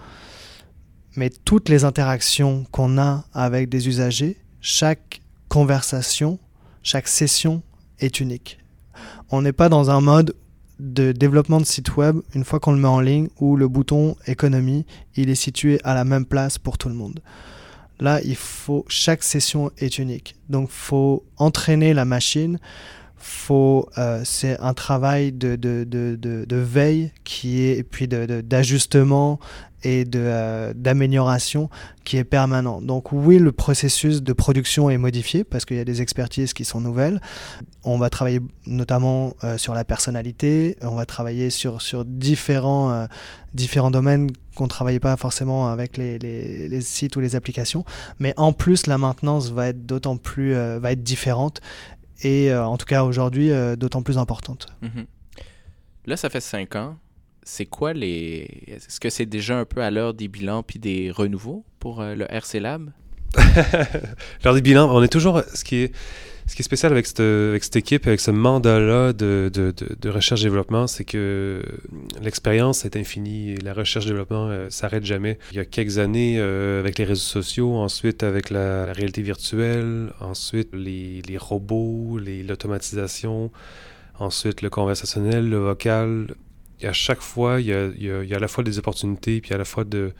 mais 1.15 1.29
toutes 1.29 1.67
les 1.67 1.83
interactions 1.83 2.65
qu'on 2.71 2.97
a 2.97 3.25
avec 3.33 3.67
des 3.67 3.87
usagers, 3.87 4.37
chaque 4.61 5.21
conversation 5.49 6.39
chaque 6.83 7.07
session 7.07 7.61
est 7.99 8.19
unique. 8.19 8.59
On 9.29 9.41
n'est 9.41 9.53
pas 9.53 9.69
dans 9.69 9.91
un 9.91 10.01
mode 10.01 10.35
de 10.79 11.11
développement 11.11 11.59
de 11.59 11.65
site 11.65 11.97
web 11.97 12.17
une 12.33 12.45
fois 12.45 12.59
qu'on 12.59 12.71
le 12.71 12.79
met 12.79 12.87
en 12.87 13.01
ligne 13.01 13.27
où 13.39 13.57
le 13.57 13.67
bouton 13.67 14.15
économie, 14.27 14.85
il 15.15 15.29
est 15.29 15.35
situé 15.35 15.79
à 15.83 15.93
la 15.93 16.05
même 16.05 16.25
place 16.25 16.57
pour 16.57 16.77
tout 16.77 16.89
le 16.89 16.95
monde. 16.95 17.21
Là, 17.99 18.21
il 18.23 18.37
faut 18.37 18.85
chaque 18.87 19.23
session 19.23 19.71
est 19.77 19.99
unique. 19.99 20.35
Donc 20.47 20.69
faut 20.69 21.25
entraîner 21.37 21.93
la 21.93 22.05
machine, 22.05 22.59
faut 23.19 23.89
euh, 23.97 24.21
c'est 24.23 24.59
un 24.59 24.73
travail 24.73 25.31
de, 25.31 25.55
de, 25.55 25.83
de, 25.83 26.15
de, 26.15 26.55
veille 26.55 27.11
qui 27.23 27.61
est 27.61 27.77
et 27.77 27.83
puis 27.83 28.07
d'ajustement 28.07 29.39
et 29.83 30.05
euh, 30.15 30.73
d'amélioration 30.75 31.69
qui 32.03 32.17
est 32.17 32.23
permanent. 32.23 32.81
Donc 32.81 33.11
oui, 33.11 33.39
le 33.39 33.51
processus 33.51 34.21
de 34.21 34.33
production 34.33 34.89
est 34.89 34.97
modifié 34.97 35.43
parce 35.43 35.63
qu'il 35.63 35.77
y 35.77 35.79
a 35.79 35.85
des 35.85 36.01
expertises 36.01 36.53
qui 36.53 36.65
sont 36.65 36.81
nouvelles. 36.81 37.21
On 37.83 37.97
va 37.97 38.09
travailler 38.09 38.41
notamment 38.65 39.33
euh, 39.43 39.57
sur 39.57 39.73
la 39.73 39.85
personnalité, 39.85 40.77
on 40.81 40.95
va 40.95 41.05
travailler 41.05 41.49
sur, 41.49 41.81
sur 41.81 42.03
différents, 42.03 43.07
différents 43.53 43.91
domaines 43.91 44.31
qu'on 44.55 44.65
ne 44.65 44.69
travaillait 44.69 44.99
pas 44.99 45.15
forcément 45.15 45.69
avec 45.69 45.95
les, 45.95 46.19
les, 46.19 46.67
les, 46.67 46.81
sites 46.81 47.15
ou 47.15 47.21
les 47.21 47.35
applications. 47.35 47.85
Mais 48.19 48.33
en 48.35 48.51
plus, 48.51 48.87
la 48.87 48.97
maintenance 48.97 49.51
va 49.51 49.67
être 49.67 49.85
d'autant 49.85 50.17
plus 50.17 50.53
va 50.53 50.91
être 50.91 51.03
différente 51.03 51.61
et 52.23 52.53
en 52.53 52.77
tout 52.77 52.85
cas 52.85 53.03
aujourd'hui 53.03 53.51
d'autant 53.77 54.01
plus 54.01 54.17
importante. 54.17 54.67
Mm-hmm. 54.83 55.05
Là, 56.05 56.17
ça 56.17 56.29
fait 56.29 56.41
cinq 56.41 56.75
ans 56.75 56.97
c'est 57.49 57.65
quoi 57.65 57.93
les. 57.93 58.47
Est-ce 58.67 58.99
que 58.99 59.09
c'est 59.09 59.25
déjà 59.25 59.57
un 59.57 59.65
peu 59.65 59.81
à 59.81 59.89
l'heure 59.89 60.13
des 60.13 60.27
bilans 60.27 60.61
puis 60.61 60.77
des 60.77 61.09
renouveaux 61.09 61.65
pour 61.79 62.01
euh, 62.01 62.13
le 62.13 62.31
RC 62.31 62.59
Lab? 62.59 62.91
l'heure 64.43 64.53
des 64.53 64.61
bilans, 64.61 64.89
on 64.95 65.01
est 65.01 65.11
toujours. 65.11 65.41
Ce 65.53 65.63
qui 65.63 65.77
est, 65.77 65.95
ce 66.49 66.55
qui 66.55 66.63
est 66.63 66.63
spécial 66.63 66.91
avec 66.91 67.05
cette, 67.05 67.19
avec 67.19 67.63
cette 67.63 67.75
équipe, 67.75 68.07
avec 68.07 68.19
ce 68.19 68.31
mandat-là 68.31 69.13
de, 69.13 70.09
recherche-développement, 70.09 70.87
c'est 70.87 71.05
que 71.05 71.61
l'expérience 72.23 72.85
est 72.85 72.97
infinie 72.97 73.55
la 73.57 73.73
recherche-développement 73.73 74.47
euh, 74.49 74.67
s'arrête 74.71 75.05
jamais. 75.05 75.37
Il 75.51 75.57
y 75.57 75.59
a 75.59 75.65
quelques 75.65 75.99
années, 75.99 76.37
euh, 76.39 76.79
avec 76.79 76.97
les 76.97 77.05
réseaux 77.05 77.21
sociaux, 77.21 77.75
ensuite 77.75 78.23
avec 78.23 78.49
la, 78.49 78.91
réalité 78.91 79.21
virtuelle, 79.21 80.11
ensuite 80.21 80.69
les, 80.73 81.21
robots, 81.37 82.17
l'automatisation, 82.17 83.51
ensuite 84.17 84.63
le 84.63 84.71
conversationnel, 84.71 85.47
le 85.47 85.57
vocal 85.57 86.33
à 86.81 86.93
chaque 86.93 87.21
fois, 87.21 87.61
il, 87.61 87.67
y 87.67 88.33
a, 88.33 88.35
à 88.35 88.39
la 88.39 88.47
fois 88.47 88.63
des 88.63 88.79
opportunités, 88.79 89.39
puis 89.39 89.53
à 89.53 89.57
la 89.57 89.65
fois 89.65 89.83
de, 89.83 90.13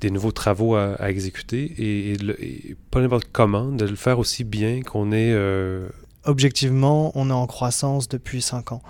des 0.00 0.10
nouveaux 0.10 0.32
travaux 0.32 0.74
à, 0.74 1.08
exécuter, 1.08 1.72
et, 1.78 2.76
pas 2.90 3.00
n'importe 3.00 3.28
comment, 3.32 3.66
de 3.66 3.84
le 3.84 3.96
faire 3.96 4.18
aussi 4.18 4.44
bien 4.44 4.82
qu'on 4.82 5.12
est... 5.12 5.32
Euh, 5.32 5.88
Objectivement, 6.24 7.12
on 7.14 7.30
est 7.30 7.34
en 7.34 7.46
croissance 7.46 8.08
depuis 8.08 8.42
5 8.42 8.72
ans. 8.72 8.82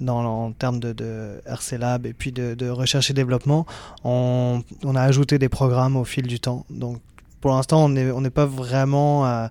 Dans, 0.00 0.24
en 0.24 0.52
termes 0.52 0.80
de, 0.80 0.92
de, 0.92 1.40
RC 1.46 1.78
Lab 1.78 2.06
et 2.06 2.12
puis 2.12 2.32
de, 2.32 2.54
de 2.54 2.68
recherche 2.68 3.10
et 3.10 3.14
développement, 3.14 3.66
on, 4.02 4.62
on, 4.82 4.96
a 4.96 5.02
ajouté 5.02 5.38
des 5.38 5.48
programmes 5.48 5.96
au 5.96 6.04
fil 6.04 6.26
du 6.26 6.40
temps. 6.40 6.66
Donc 6.70 7.00
pour 7.42 7.50
l'instant, 7.50 7.84
on 7.84 7.88
n'est 7.90 8.10
on 8.10 8.22
pas 8.30 8.46
vraiment, 8.46 9.48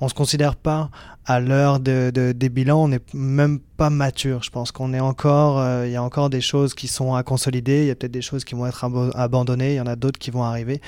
on 0.00 0.08
se 0.08 0.14
considère 0.14 0.56
pas 0.56 0.90
à 1.26 1.40
l'heure 1.40 1.80
de, 1.80 2.10
des 2.10 2.48
bilans, 2.48 2.84
on 2.84 2.88
n'est 2.88 3.00
même 3.14 3.58
pas 3.58 3.88
mature. 3.88 4.42
Je 4.42 4.50
pense 4.50 4.72
qu'on 4.72 4.92
est 4.92 5.00
encore, 5.00 5.58
euh, 5.58 5.86
il 5.86 5.92
y 5.92 5.96
a 5.96 6.02
encore 6.02 6.28
des 6.28 6.40
choses 6.40 6.74
qui 6.74 6.86
sont 6.86 7.14
à 7.14 7.22
consolider, 7.22 7.82
il 7.82 7.86
y 7.86 7.90
a 7.90 7.94
peut-être 7.94 8.12
des 8.12 8.22
choses 8.22 8.44
qui 8.44 8.54
vont 8.54 8.66
être 8.66 8.84
abandonnées, 9.14 9.74
il 9.74 9.76
y 9.76 9.80
en 9.80 9.86
a 9.86 9.96
d'autres 9.96 10.18
qui 10.18 10.30
vont 10.30 10.42
arriver, 10.42 10.80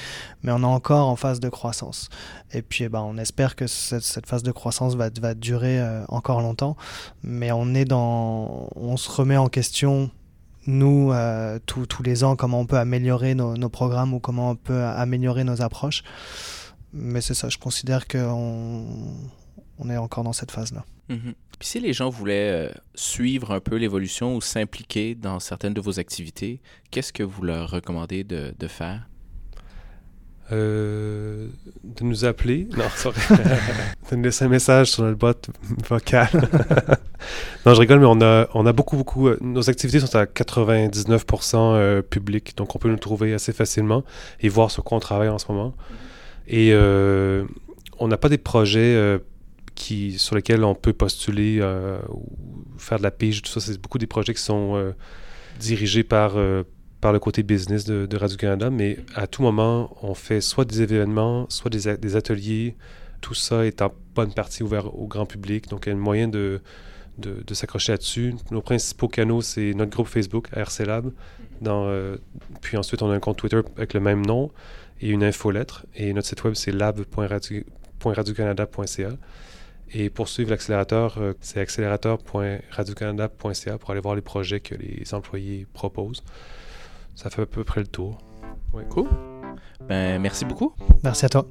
mais 0.42 0.52
on 0.52 0.60
est 0.60 0.64
encore 0.64 1.08
en 1.08 1.16
phase 1.16 1.40
de 1.40 1.48
croissance. 1.48 2.10
Et 2.52 2.62
puis, 2.62 2.84
eh 2.84 2.88
ben, 2.88 3.00
on 3.00 3.16
espère 3.16 3.56
que 3.56 3.66
cette, 3.66 4.26
phase 4.26 4.42
de 4.42 4.52
croissance 4.52 4.94
va, 4.94 5.08
va 5.20 5.34
durer 5.34 5.80
euh, 5.80 6.04
encore 6.08 6.40
longtemps, 6.42 6.76
mais 7.22 7.50
on 7.52 7.74
est 7.74 7.86
dans, 7.86 8.68
on 8.76 8.96
se 8.96 9.10
remet 9.10 9.36
en 9.38 9.48
question 9.48 10.10
nous, 10.66 11.12
euh, 11.12 11.58
tous 11.66 12.02
les 12.02 12.24
ans, 12.24 12.36
comment 12.36 12.60
on 12.60 12.66
peut 12.66 12.78
améliorer 12.78 13.34
nos, 13.34 13.68
programmes 13.68 14.14
ou 14.14 14.20
comment 14.20 14.50
on 14.50 14.56
peut 14.56 14.82
améliorer 14.82 15.44
nos 15.44 15.62
approches. 15.62 16.02
Mais 16.92 17.20
c'est 17.20 17.34
ça, 17.34 17.48
je 17.48 17.58
considère 17.58 18.06
qu'on 18.08 18.86
on 19.78 19.90
est 19.90 19.96
encore 19.96 20.24
dans 20.24 20.32
cette 20.32 20.50
phase-là. 20.50 20.84
Mhm. 21.08 21.34
Puis 21.58 21.68
si 21.68 21.80
les 21.80 21.92
gens 21.92 22.10
voulaient 22.10 22.68
euh, 22.68 22.72
suivre 22.94 23.52
un 23.52 23.60
peu 23.60 23.76
l'évolution 23.76 24.36
ou 24.36 24.40
s'impliquer 24.40 25.14
dans 25.14 25.40
certaines 25.40 25.74
de 25.74 25.80
vos 25.80 25.98
activités, 25.98 26.60
qu'est-ce 26.90 27.12
que 27.12 27.22
vous 27.22 27.42
leur 27.42 27.70
recommandez 27.70 28.24
de, 28.24 28.54
de 28.58 28.66
faire? 28.66 29.08
Euh, 30.52 31.48
de 31.82 32.04
nous 32.04 32.24
appeler. 32.24 32.68
Non, 32.76 32.84
sorry. 32.94 33.16
de 34.10 34.16
nous 34.16 34.22
laisser 34.22 34.44
un 34.44 34.48
message 34.48 34.92
sur 34.92 35.02
notre 35.02 35.18
boîte 35.18 35.48
vocale. 35.88 36.28
non, 37.66 37.74
je 37.74 37.80
rigole, 37.80 37.98
mais 37.98 38.06
on 38.06 38.20
a, 38.20 38.48
on 38.54 38.64
a 38.66 38.72
beaucoup, 38.72 38.96
beaucoup. 38.96 39.28
Euh, 39.28 39.38
nos 39.40 39.68
activités 39.68 39.98
sont 39.98 40.14
à 40.14 40.24
99% 40.24 41.56
euh, 41.56 42.02
publiques, 42.02 42.56
donc 42.56 42.76
on 42.76 42.78
peut 42.78 42.88
nous 42.88 42.98
trouver 42.98 43.34
assez 43.34 43.52
facilement 43.52 44.04
et 44.40 44.48
voir 44.48 44.70
sur 44.70 44.84
quoi 44.84 44.96
on 44.96 45.00
travaille 45.00 45.28
en 45.28 45.38
ce 45.38 45.50
moment. 45.50 45.74
Et 46.46 46.72
on 47.98 48.08
n'a 48.08 48.16
pas 48.16 48.28
des 48.28 48.38
projets 48.38 49.20
qui, 49.74 50.16
sur 50.18 50.36
lesquels 50.36 50.62
on 50.62 50.76
peut 50.76 50.92
postuler 50.92 51.60
ou 52.08 52.22
faire 52.78 52.98
de 52.98 53.02
la 53.02 53.10
pige, 53.10 53.42
tout 53.42 53.50
ça. 53.50 53.58
C'est 53.58 53.80
beaucoup 53.80 53.98
des 53.98 54.06
projets 54.06 54.32
qui 54.32 54.42
sont 54.42 54.94
dirigés 55.58 56.04
par 56.04 56.34
par 57.06 57.12
le 57.12 57.20
côté 57.20 57.44
business 57.44 57.84
de, 57.84 58.16
Radio-Canada, 58.16 58.68
mais 58.68 58.98
à 59.14 59.28
tout 59.28 59.40
moment, 59.40 59.96
on 60.02 60.14
fait 60.14 60.40
soit 60.40 60.64
des 60.64 60.82
événements, 60.82 61.46
soit 61.48 61.70
des, 61.70 62.16
ateliers. 62.16 62.74
Tout 63.20 63.34
ça 63.34 63.64
est 63.64 63.80
en 63.80 63.92
bonne 64.16 64.34
partie 64.34 64.64
ouvert 64.64 64.92
au 64.92 65.06
grand 65.06 65.24
public. 65.24 65.68
Donc, 65.68 65.86
il 65.86 65.90
y 65.90 65.92
a 65.92 65.94
un 65.94 66.00
moyen 66.00 66.26
de, 66.26 66.60
de, 67.18 67.54
s'accrocher 67.54 67.92
là-dessus. 67.92 68.34
Nos 68.50 68.60
principaux 68.60 69.06
canaux, 69.06 69.40
c'est 69.40 69.72
notre 69.74 69.92
groupe 69.92 70.08
Facebook, 70.08 70.48
RC 70.52 70.84
Lab. 70.84 71.12
Euh, 71.64 72.16
puis 72.60 72.76
ensuite, 72.76 73.02
on 73.02 73.10
a 73.12 73.14
un 73.14 73.20
compte 73.20 73.36
Twitter 73.36 73.60
avec 73.76 73.94
le 73.94 74.00
même 74.00 74.26
nom 74.26 74.50
et 75.00 75.10
une 75.10 75.22
infolettre. 75.22 75.86
Et 75.94 76.12
notre 76.12 76.26
site 76.26 76.42
web, 76.42 76.54
c'est 76.54 76.72
lab.radiocanada.ca. 76.72 79.10
Et 79.92 80.10
pour 80.10 80.28
suivre 80.28 80.50
l'accélérateur, 80.50 81.18
euh, 81.18 81.34
c'est 81.40 81.60
accélérateur.radiocanada.ca 81.60 83.78
pour 83.78 83.92
aller 83.92 84.00
voir 84.00 84.16
les 84.16 84.22
projets 84.22 84.58
que 84.58 84.74
les 84.74 85.14
employés 85.14 85.68
proposent. 85.72 86.24
Ça 87.16 87.30
fait 87.30 87.42
à 87.42 87.46
peu 87.46 87.64
près 87.64 87.80
le 87.80 87.86
tour. 87.86 88.18
Ouais. 88.72 88.84
Cool. 88.90 89.08
Ben, 89.88 90.20
merci 90.20 90.44
beaucoup. 90.44 90.74
Merci 91.02 91.24
à 91.24 91.28
toi. 91.30 91.46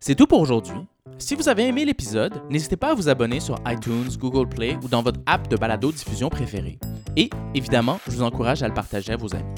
C'est 0.00 0.16
tout 0.16 0.26
pour 0.26 0.40
aujourd'hui. 0.40 0.76
Si 1.18 1.36
vous 1.36 1.48
avez 1.48 1.68
aimé 1.68 1.84
l'épisode, 1.84 2.42
n'hésitez 2.50 2.76
pas 2.76 2.90
à 2.90 2.94
vous 2.94 3.08
abonner 3.08 3.38
sur 3.38 3.56
iTunes, 3.66 4.08
Google 4.18 4.48
Play 4.48 4.76
ou 4.82 4.88
dans 4.88 5.02
votre 5.02 5.20
app 5.26 5.46
de 5.46 5.56
balado-diffusion 5.56 6.28
préférée. 6.28 6.80
Et, 7.16 7.30
évidemment, 7.54 8.00
je 8.06 8.16
vous 8.16 8.22
encourage 8.22 8.64
à 8.64 8.68
le 8.68 8.74
partager 8.74 9.12
à 9.12 9.16
vos 9.16 9.32
amis. 9.32 9.54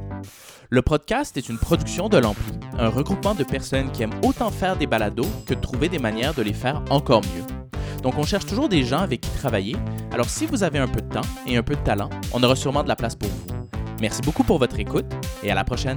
Le 0.69 0.83
podcast 0.83 1.35
est 1.39 1.49
une 1.49 1.59
production 1.59 2.11
de 2.11 2.19
l'Ampli, 2.19 2.53
un 2.79 2.89
regroupement 2.89 3.35
de 3.35 3.45
personnes 3.45 3.91
qui 3.91 4.03
aiment 4.03 4.21
autant 4.23 4.51
faire 4.51 4.77
des 4.77 4.87
balados 4.87 5.27
que 5.47 5.55
de 5.55 5.61
trouver 5.61 5.89
des 5.89 5.99
manières 5.99 6.35
de 6.35 6.43
les 6.43 6.53
faire 6.53 6.83
encore 6.91 7.23
mieux. 7.23 8.03
Donc 8.03 8.19
on 8.19 8.25
cherche 8.25 8.45
toujours 8.45 8.69
des 8.69 8.85
gens 8.85 8.99
avec 8.99 9.23
qui 9.23 9.31
travailler, 9.31 9.77
alors 10.13 10.29
si 10.29 10.45
vous 10.45 10.63
avez 10.63 10.79
un 10.79 10.89
peu 10.89 11.01
de 11.01 11.09
temps 11.09 11.27
et 11.47 11.57
un 11.57 11.63
peu 11.63 11.75
de 11.75 11.81
talent, 11.81 12.11
on 12.35 12.43
aura 12.43 12.57
sûrement 12.57 12.83
de 12.83 12.89
la 12.89 12.97
place 12.97 13.15
pour 13.15 13.31
vous. 13.31 13.55
Merci 14.05 14.21
beaucoup 14.21 14.45
pour 14.45 14.59
votre 14.59 14.79
écoute 14.79 15.07
et 15.43 15.51
à 15.51 15.55
la 15.55 15.65
prochaine. 15.65 15.97